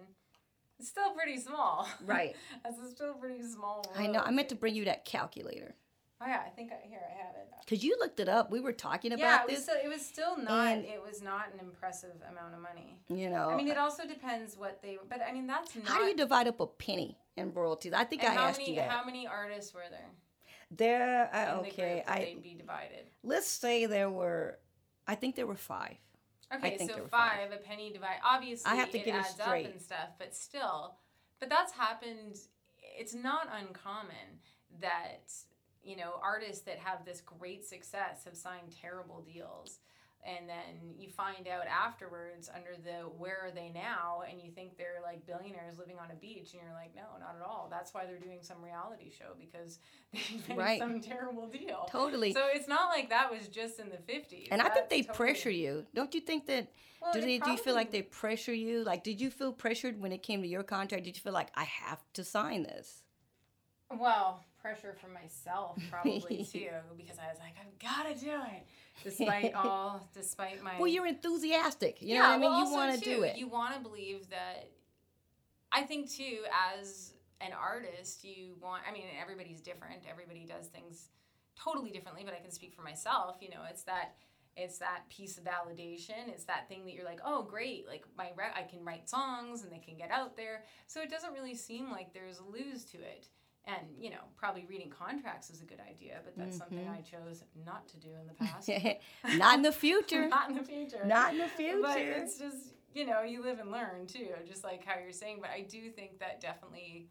[0.80, 1.90] It's still pretty small.
[2.06, 2.38] Right.
[2.64, 3.86] That's still pretty small.
[3.98, 4.22] I know.
[4.22, 5.76] I meant to bring you that calculator
[6.22, 7.48] Oh yeah, I think I, here I have it.
[7.66, 8.52] because you looked it up.
[8.52, 9.64] We were talking about Yeah, it was, this.
[9.64, 10.68] still, it was still not.
[10.68, 13.00] and- it was not an impressive amount of money.
[13.08, 14.98] you know, I mean, it also depends what they.
[15.08, 15.88] But I mean, that's not.
[15.88, 17.94] how do you divide up a penny in royalties?
[17.94, 18.90] I think I how asked many you that.
[18.90, 20.10] how many artists were there?
[20.72, 22.04] there, uh, the okay.
[22.06, 23.06] that I they'd be divided.
[23.24, 24.60] let's say there were.
[25.08, 25.96] I think there were five.
[26.54, 27.52] Okay, so five, five.
[27.54, 28.18] a penny divide.
[28.26, 29.68] Obviously, I have to it get it adds straight.
[29.68, 30.96] up and stuff, but still,
[31.40, 32.40] but that's happened.
[32.98, 34.42] It's not uncommon
[34.82, 35.32] that
[35.84, 39.80] you know artists that have this great success have signed terrible deals,
[40.26, 44.78] and then you find out afterwards under the where are they now, and you think
[44.78, 47.68] they're like billionaires living on a beach, and you're like, no, not at all.
[47.72, 49.80] That's why they're doing some reality show because
[50.14, 50.20] they
[50.50, 50.80] made Right.
[50.80, 51.88] some terrible deal.
[51.92, 52.34] Totally.
[52.34, 54.50] So it's not like that was just in the fifties.
[54.52, 55.86] and I think they pressure you.
[55.96, 56.68] Don't you think that?
[57.02, 57.40] Well, do they?
[57.40, 58.84] Do you feel like they pressure you?
[58.84, 61.06] Like, did you feel pressured when it came to your contract?
[61.06, 63.04] Did you feel like I have to sign this?
[63.90, 68.66] Well, pressure from myself probably too, because I was like, I've got to do it,
[69.04, 70.78] despite all, despite my.
[70.78, 72.02] Well, you're enthusiastic.
[72.02, 72.50] You know what I mean?
[72.50, 73.38] well, you want to do it.
[73.38, 74.70] You want to believe that.
[75.72, 76.40] I think too,
[76.76, 78.84] as an artist, you want.
[78.90, 80.04] I mean, everybody's different.
[80.10, 81.10] Everybody does things
[81.56, 82.24] totally differently.
[82.26, 83.38] But I can speak for myself.
[83.42, 84.16] You know, it's that.
[84.58, 86.28] It's that piece of validation.
[86.28, 87.88] It's that thing that you're like, oh, great!
[87.88, 90.66] Like my, re- I can write songs and they can get out there.
[90.86, 93.28] So it doesn't really seem like there's a lose to it.
[93.78, 96.94] And you know, probably reading contracts is a good idea, but that's something Mm-hmm.
[96.94, 98.70] I chose not to do in the past.
[99.38, 100.28] Not in the future.
[100.28, 101.04] Not in the future.
[101.06, 101.80] Not in the future.
[101.82, 105.40] But it's just, you know, you live and learn too, just like how you're saying.
[105.42, 107.10] But I do think that definitely,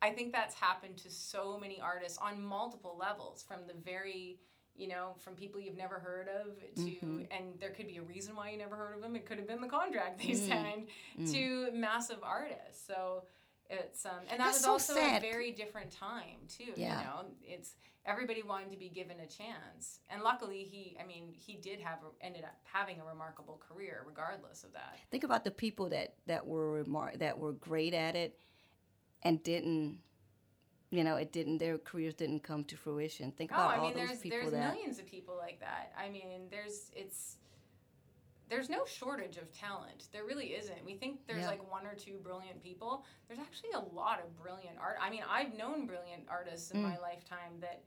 [0.00, 4.38] I think that's happened to so many artists on multiple levels from the very,
[4.74, 7.22] you know, from people you've never heard of to, Mm-hmm.
[7.30, 9.14] and there could be a reason why you never heard of them.
[9.16, 10.48] It could have been the contract they Mm.
[10.48, 10.86] signed
[11.32, 12.86] to massive artists.
[12.86, 13.24] So,
[13.72, 15.22] it's um, and that That's was so also sad.
[15.22, 16.72] a very different time too.
[16.76, 16.98] Yeah.
[17.00, 21.32] You know, it's everybody wanted to be given a chance, and luckily he, I mean,
[21.32, 24.98] he did have ended up having a remarkable career regardless of that.
[25.10, 28.38] Think about the people that that were remar- that were great at it
[29.22, 29.98] and didn't
[30.90, 33.32] you know, it didn't their careers didn't come to fruition.
[33.32, 35.58] Think Oh, about I all mean, those there's people there's that millions of people like
[35.60, 35.90] that.
[35.98, 37.36] I mean, there's it's
[38.52, 40.08] there's no shortage of talent.
[40.12, 40.84] There really isn't.
[40.84, 41.48] We think there's Yeah.
[41.48, 43.06] like one or two brilliant people.
[43.26, 44.98] There's actually a lot of brilliant art.
[45.00, 46.82] I mean, I've known brilliant artists in Mm.
[46.82, 47.82] my lifetime that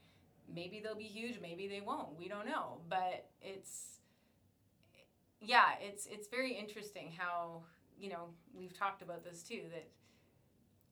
[0.47, 2.15] maybe they'll be huge, maybe they won't.
[2.17, 3.99] We don't know, but it's
[5.39, 9.87] yeah, it's it's very interesting how, you know, we've talked about this too that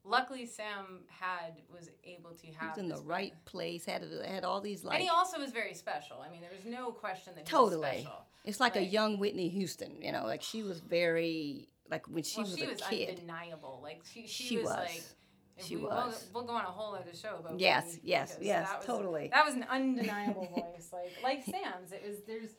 [0.03, 4.03] luckily Sam had was able to he have was in the this right place, had
[4.23, 6.21] had all these like and he also was very special.
[6.21, 7.79] I mean, there was no question that he totally.
[7.79, 8.27] was special.
[8.43, 12.41] It's like a young Whitney Houston, you know, like she was very like when she
[12.41, 13.09] well, was she a was kid.
[13.09, 13.79] undeniable.
[13.81, 14.75] Like she, she, She was, was.
[14.75, 15.01] like.
[15.59, 16.25] She we, was.
[16.33, 17.59] We'll, we'll go on a whole other show about.
[17.59, 19.29] Yes, yes, yes, that was- totally.
[19.31, 21.91] That was an undeniable voice, like like Sam's.
[21.91, 22.49] It was there's.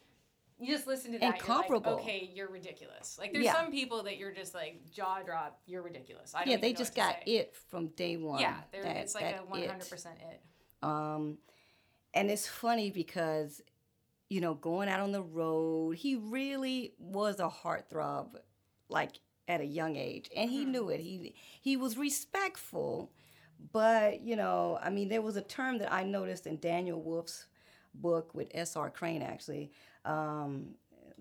[0.60, 1.44] You just listen to that.
[1.44, 3.18] you're Like, okay, you're ridiculous.
[3.18, 3.54] Like there's Yeah.
[3.54, 5.58] some people that you're just like jaw drop.
[5.66, 6.32] You're ridiculous.
[6.32, 7.32] I don't yeah, they just got say.
[7.32, 8.40] it from day one.
[8.40, 10.40] Yeah, they're, that- it's like a 100 percent it.
[10.80, 11.38] Um,
[12.14, 13.60] and it's funny because,
[14.34, 18.34] you know, going out on the road, he really was a heartthrob,
[18.88, 20.98] like at a young age, and he knew it.
[20.98, 23.12] He he was respectful,
[23.72, 27.46] but you know, I mean, there was a term that I noticed in Daniel Wolff's
[27.94, 28.90] book with S.R.
[28.90, 29.70] Crain, actually.
[30.04, 30.70] Um,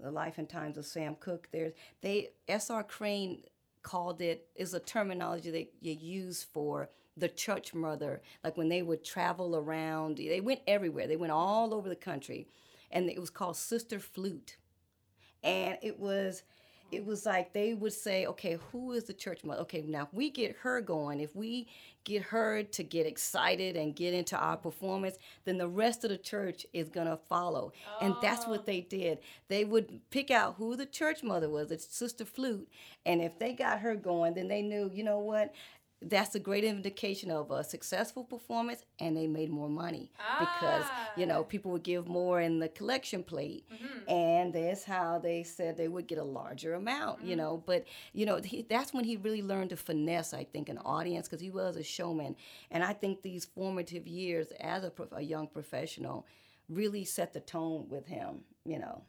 [0.01, 1.49] the Life and Times of Sam Cooke.
[1.51, 2.82] There's they S.R.
[2.82, 3.43] Crain
[3.84, 8.24] called it is a terminology that you use for the church mother.
[8.43, 11.05] Like when they would travel around, they went everywhere.
[11.05, 12.47] They went all over the country,
[12.93, 14.55] and it was called Sister Flute,
[15.43, 16.43] and it was
[16.93, 19.61] it was like they would say, okay, who is the church mother?
[19.61, 21.67] Okay, now if we get her going, if we
[22.03, 26.17] get her to get excited and get into our performance, then the rest of the
[26.17, 27.73] church is to follow.
[27.99, 28.63] And that's what oh.
[28.65, 29.19] they did.
[29.47, 32.69] They would pick out who the church mother was, it's Sister Flute.
[33.05, 35.53] And if they got her going, then they knew, you know what?
[36.10, 40.86] That's a great indication of a successful performance, and they made more money because
[41.18, 41.43] you know Ah.
[41.43, 44.10] people would give more in the collection plate, Mm-hmm.
[44.10, 47.20] and that's how they said they would get a larger amount.
[47.20, 47.30] Mm-hmm.
[47.30, 50.34] You know, but you know he, that's when he really learned to finesse.
[50.34, 52.36] I think an audience because he was a showman,
[52.72, 56.26] and I think these formative years as a, prof- a young professional
[56.70, 58.41] really set the tone with him.
[58.66, 59.04] You know,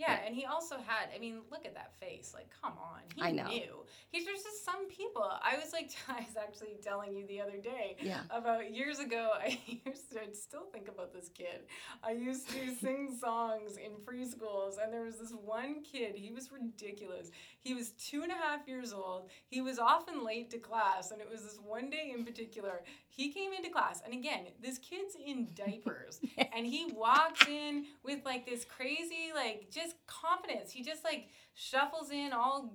[0.00, 1.08] Yeah, and he also had.
[1.14, 2.32] I mean, look at that face.
[2.34, 3.00] Like, come on.
[3.14, 3.48] He I know.
[3.48, 3.84] knew.
[4.10, 5.22] He's just some people.
[5.22, 7.96] I was like, I was actually telling you the other day.
[8.00, 8.20] Yeah.
[8.30, 10.20] About years ago, I used to.
[10.20, 11.66] I still think about this kid.
[12.02, 16.14] I used to sing songs in preschools, and there was this one kid.
[16.14, 17.30] He was ridiculous.
[17.58, 19.28] He was two and a half years old.
[19.48, 22.80] He was often late to class, and it was this one day in particular.
[23.08, 26.20] He came into class, and again, this kid's in diapers,
[26.54, 30.70] and he walks in with like this crazy, like just confidence.
[30.70, 32.74] He just like shuffles in all.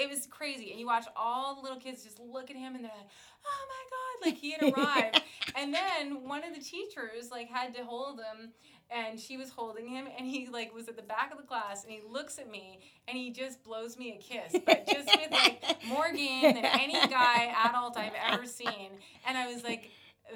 [0.00, 2.84] It was crazy, and you watch all the little kids just look at him, and
[2.84, 3.10] they're like,
[3.44, 5.22] "Oh my god!" Like he had arrived,
[5.56, 8.52] and then one of the teachers like had to hold him
[8.90, 11.84] and she was holding him and he like was at the back of the class
[11.84, 15.30] and he looks at me and he just blows me a kiss but just with
[15.30, 18.90] like more game than any guy adult i've ever seen
[19.26, 19.90] and i was like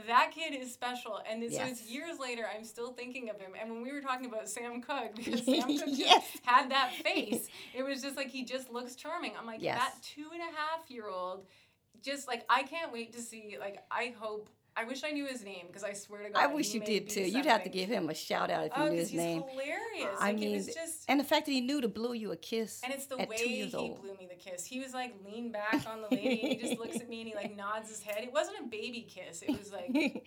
[0.06, 1.86] that kid is special and it's Yes.
[1.86, 5.14] years later i'm still thinking of him and when we were talking about sam Cooke
[5.16, 6.24] because sam Cooke Yes.
[6.44, 9.78] had that face it was just like he just looks charming i'm like Yes.
[9.78, 11.46] that two and a half year old
[12.02, 15.44] just like i can't wait to see like i hope I wish I knew his
[15.44, 16.42] name because I swear to God.
[16.42, 17.20] I wish you did too.
[17.22, 19.42] You'd have to give him a shout out if you Oh, knew his he's name.
[19.50, 20.16] hilarious.
[20.18, 21.04] I Like, mean, it was just.
[21.08, 23.26] And the fact that he knew to blow you a kiss And it's the way
[23.36, 24.00] he old.
[24.00, 24.64] blew me the kiss.
[24.64, 27.28] He was like lean back on the lady and he just looks at me and
[27.28, 28.24] he like nods his head.
[28.24, 29.42] It wasn't a baby kiss.
[29.42, 30.22] It was like, hey.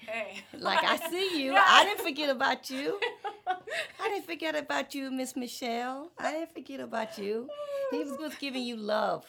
[0.59, 1.53] like I see you.
[1.53, 1.63] Yeah.
[1.65, 2.99] I didn't forget about you.
[3.47, 6.11] I didn't forget about you, Miss Michelle.
[6.19, 7.49] I didn't forget about you.
[7.91, 9.25] He was giving you love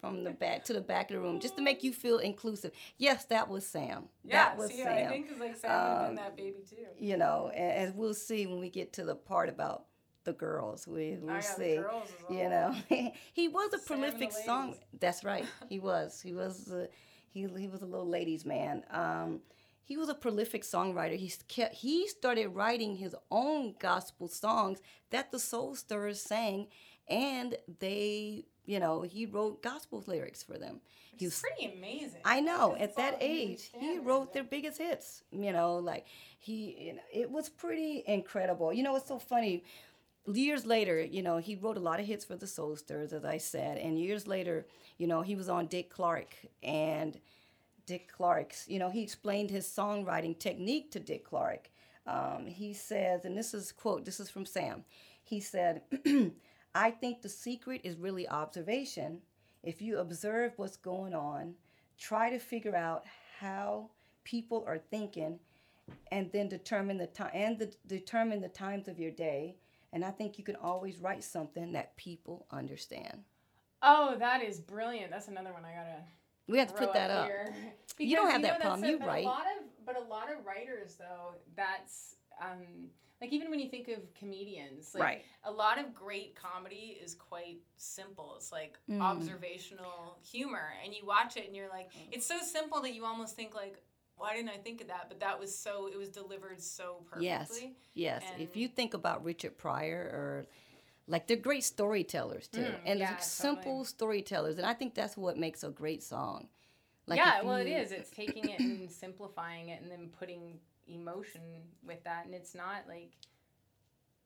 [0.00, 2.72] from the back to the back of the room, just to make you feel inclusive.
[2.98, 4.04] Yes, that was Sam.
[4.24, 5.06] Yeah, that was see, Sam.
[5.06, 6.76] I think because like Sam Um, that baby too.
[6.98, 9.84] you know, and, as we'll see when we get to the part about
[10.24, 10.86] the girls.
[10.86, 11.64] We we'll Oh, the see.
[11.76, 11.84] is
[12.28, 12.74] you know,
[13.32, 14.74] he was a Sam prolific song.
[14.98, 15.46] That's right.
[15.68, 16.20] He was.
[16.20, 16.68] He was.
[16.70, 16.88] A,
[17.32, 18.84] he he was a little ladies' man.
[18.90, 19.40] Um,
[19.84, 21.16] he was a prolific songwriter.
[21.16, 24.78] He kept, he started writing his own gospel songs
[25.10, 26.68] that the Soul Stirrers sang,
[27.08, 30.80] and they, you know, he wrote gospel lyrics for them.
[31.16, 32.20] He was pretty amazing.
[32.24, 32.76] I know.
[32.78, 35.24] At that age, he wrote their biggest hits.
[35.32, 36.06] You know, like
[36.38, 38.72] he, you know, it was pretty incredible.
[38.72, 39.64] You know, it's so funny.
[40.26, 43.24] Years later, you know, he wrote a lot of hits for the Soul Stirrers, as
[43.24, 43.78] I said.
[43.78, 44.66] And years later,
[44.98, 47.18] you know, he was on Dick Clark and
[47.86, 48.66] Dick Clark's.
[48.68, 51.70] You know, he explained his songwriting technique to Dick Clark.
[52.06, 54.84] Um, he says, and this is quote, this is from Sam.
[55.24, 55.82] He said,
[56.74, 59.22] "I think the secret is really observation.
[59.62, 61.54] If you observe what's going on,
[61.98, 63.04] try to figure out
[63.38, 63.90] how
[64.24, 65.38] people are thinking,
[66.10, 69.56] and then determine the time and the, determine the times of your day.
[69.92, 73.24] And I think you can always write something that people understand.
[73.82, 75.10] Oh, that is brilliant.
[75.10, 76.04] That's another one I gotta.
[76.46, 77.30] We have to put that up.
[77.98, 78.90] You don't have that that's problem.
[78.90, 79.24] You write.
[79.24, 82.88] A lot of, but a lot of writers though, that's um,
[83.20, 85.24] like even when you think of comedians, like Right.
[85.44, 88.34] a lot of great comedy is quite simple.
[88.36, 89.00] It's like Mm.
[89.02, 93.36] observational humor, and you watch it and you're like, it's so simple that you almost
[93.36, 93.82] think like,
[94.16, 95.06] why didn't I think of that?
[95.08, 97.74] But that was so it was delivered so perfectly.
[97.94, 98.22] Yes.
[98.22, 98.22] Yes.
[98.38, 100.46] if you think about Richard Pryor or
[101.06, 102.60] like they're great storytellers too.
[102.60, 103.84] Mm, and yeah, simple totally.
[103.84, 104.58] storytellers.
[104.58, 106.48] And I think that's what makes a great song.
[107.06, 107.92] Like yeah, well, it you- is.
[107.92, 110.60] It's taking it and simplifying it, and then putting
[110.94, 111.40] emotion
[111.84, 113.12] with that, and it's not like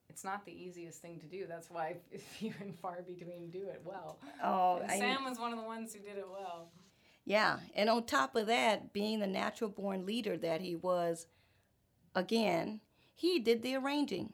[0.09, 1.45] it's not the easiest thing to do.
[1.47, 1.95] That's why
[2.37, 4.19] few and far between do it well.
[4.43, 6.69] Oh, And I- Sam was one of the ones who did it well.
[7.27, 11.25] Yeah, and on top of that, being the natural born leader that he was,
[12.13, 12.81] again,
[13.15, 14.33] he did the arranging.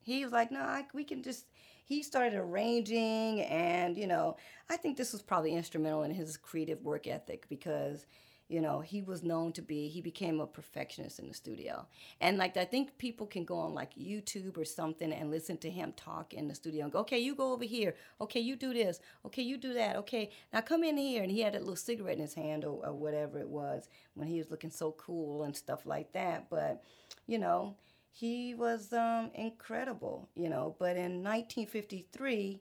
[0.00, 1.46] He was like, no, I, we can just.
[1.84, 4.36] He started arranging, and you know,
[4.70, 8.06] I think this was probably instrumental in his creative work ethic because,
[8.52, 9.88] you know, he was known to be.
[9.88, 11.86] He became a perfectionist in the studio,
[12.20, 15.70] and like I think people can go on like YouTube or something and listen to
[15.70, 18.72] him talk in the studio and go, okay, you go over here, okay, you do
[18.74, 21.76] this, okay, you do that, okay, now come in here, and he had a little
[21.76, 25.44] cigarette in his hand or, or whatever it was when he was looking so cool
[25.44, 26.82] and stuff like that, but
[27.26, 27.76] you know
[28.14, 30.76] he was um, incredible, you know.
[30.78, 32.60] But in 1953,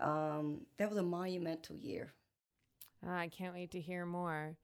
[0.00, 2.12] Um, that was a monumental year.
[3.06, 4.56] Ah, I can't wait to hear more.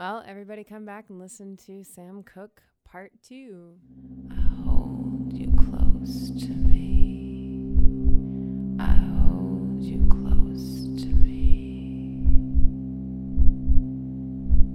[0.00, 3.74] Well, everybody come back and listen to Sam Cooke Part 2.
[4.30, 4.34] I
[4.64, 7.76] hold you close to me.
[8.80, 12.24] I hold you close to me.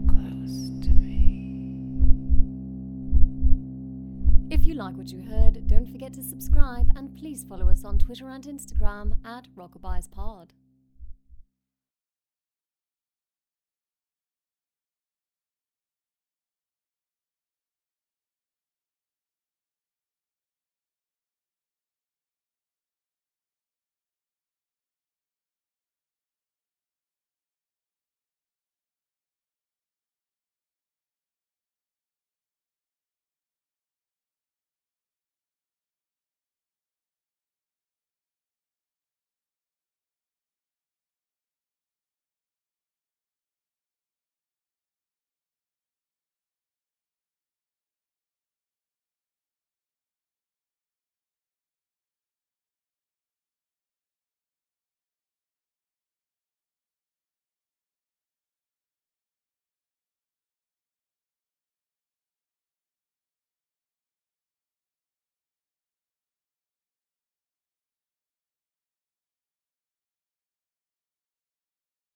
[0.07, 1.73] Close to me.
[4.51, 7.97] If you like what you heard, don't forget to subscribe and please follow us on
[7.97, 10.49] Twitter and Instagram at Rockabye'sPod.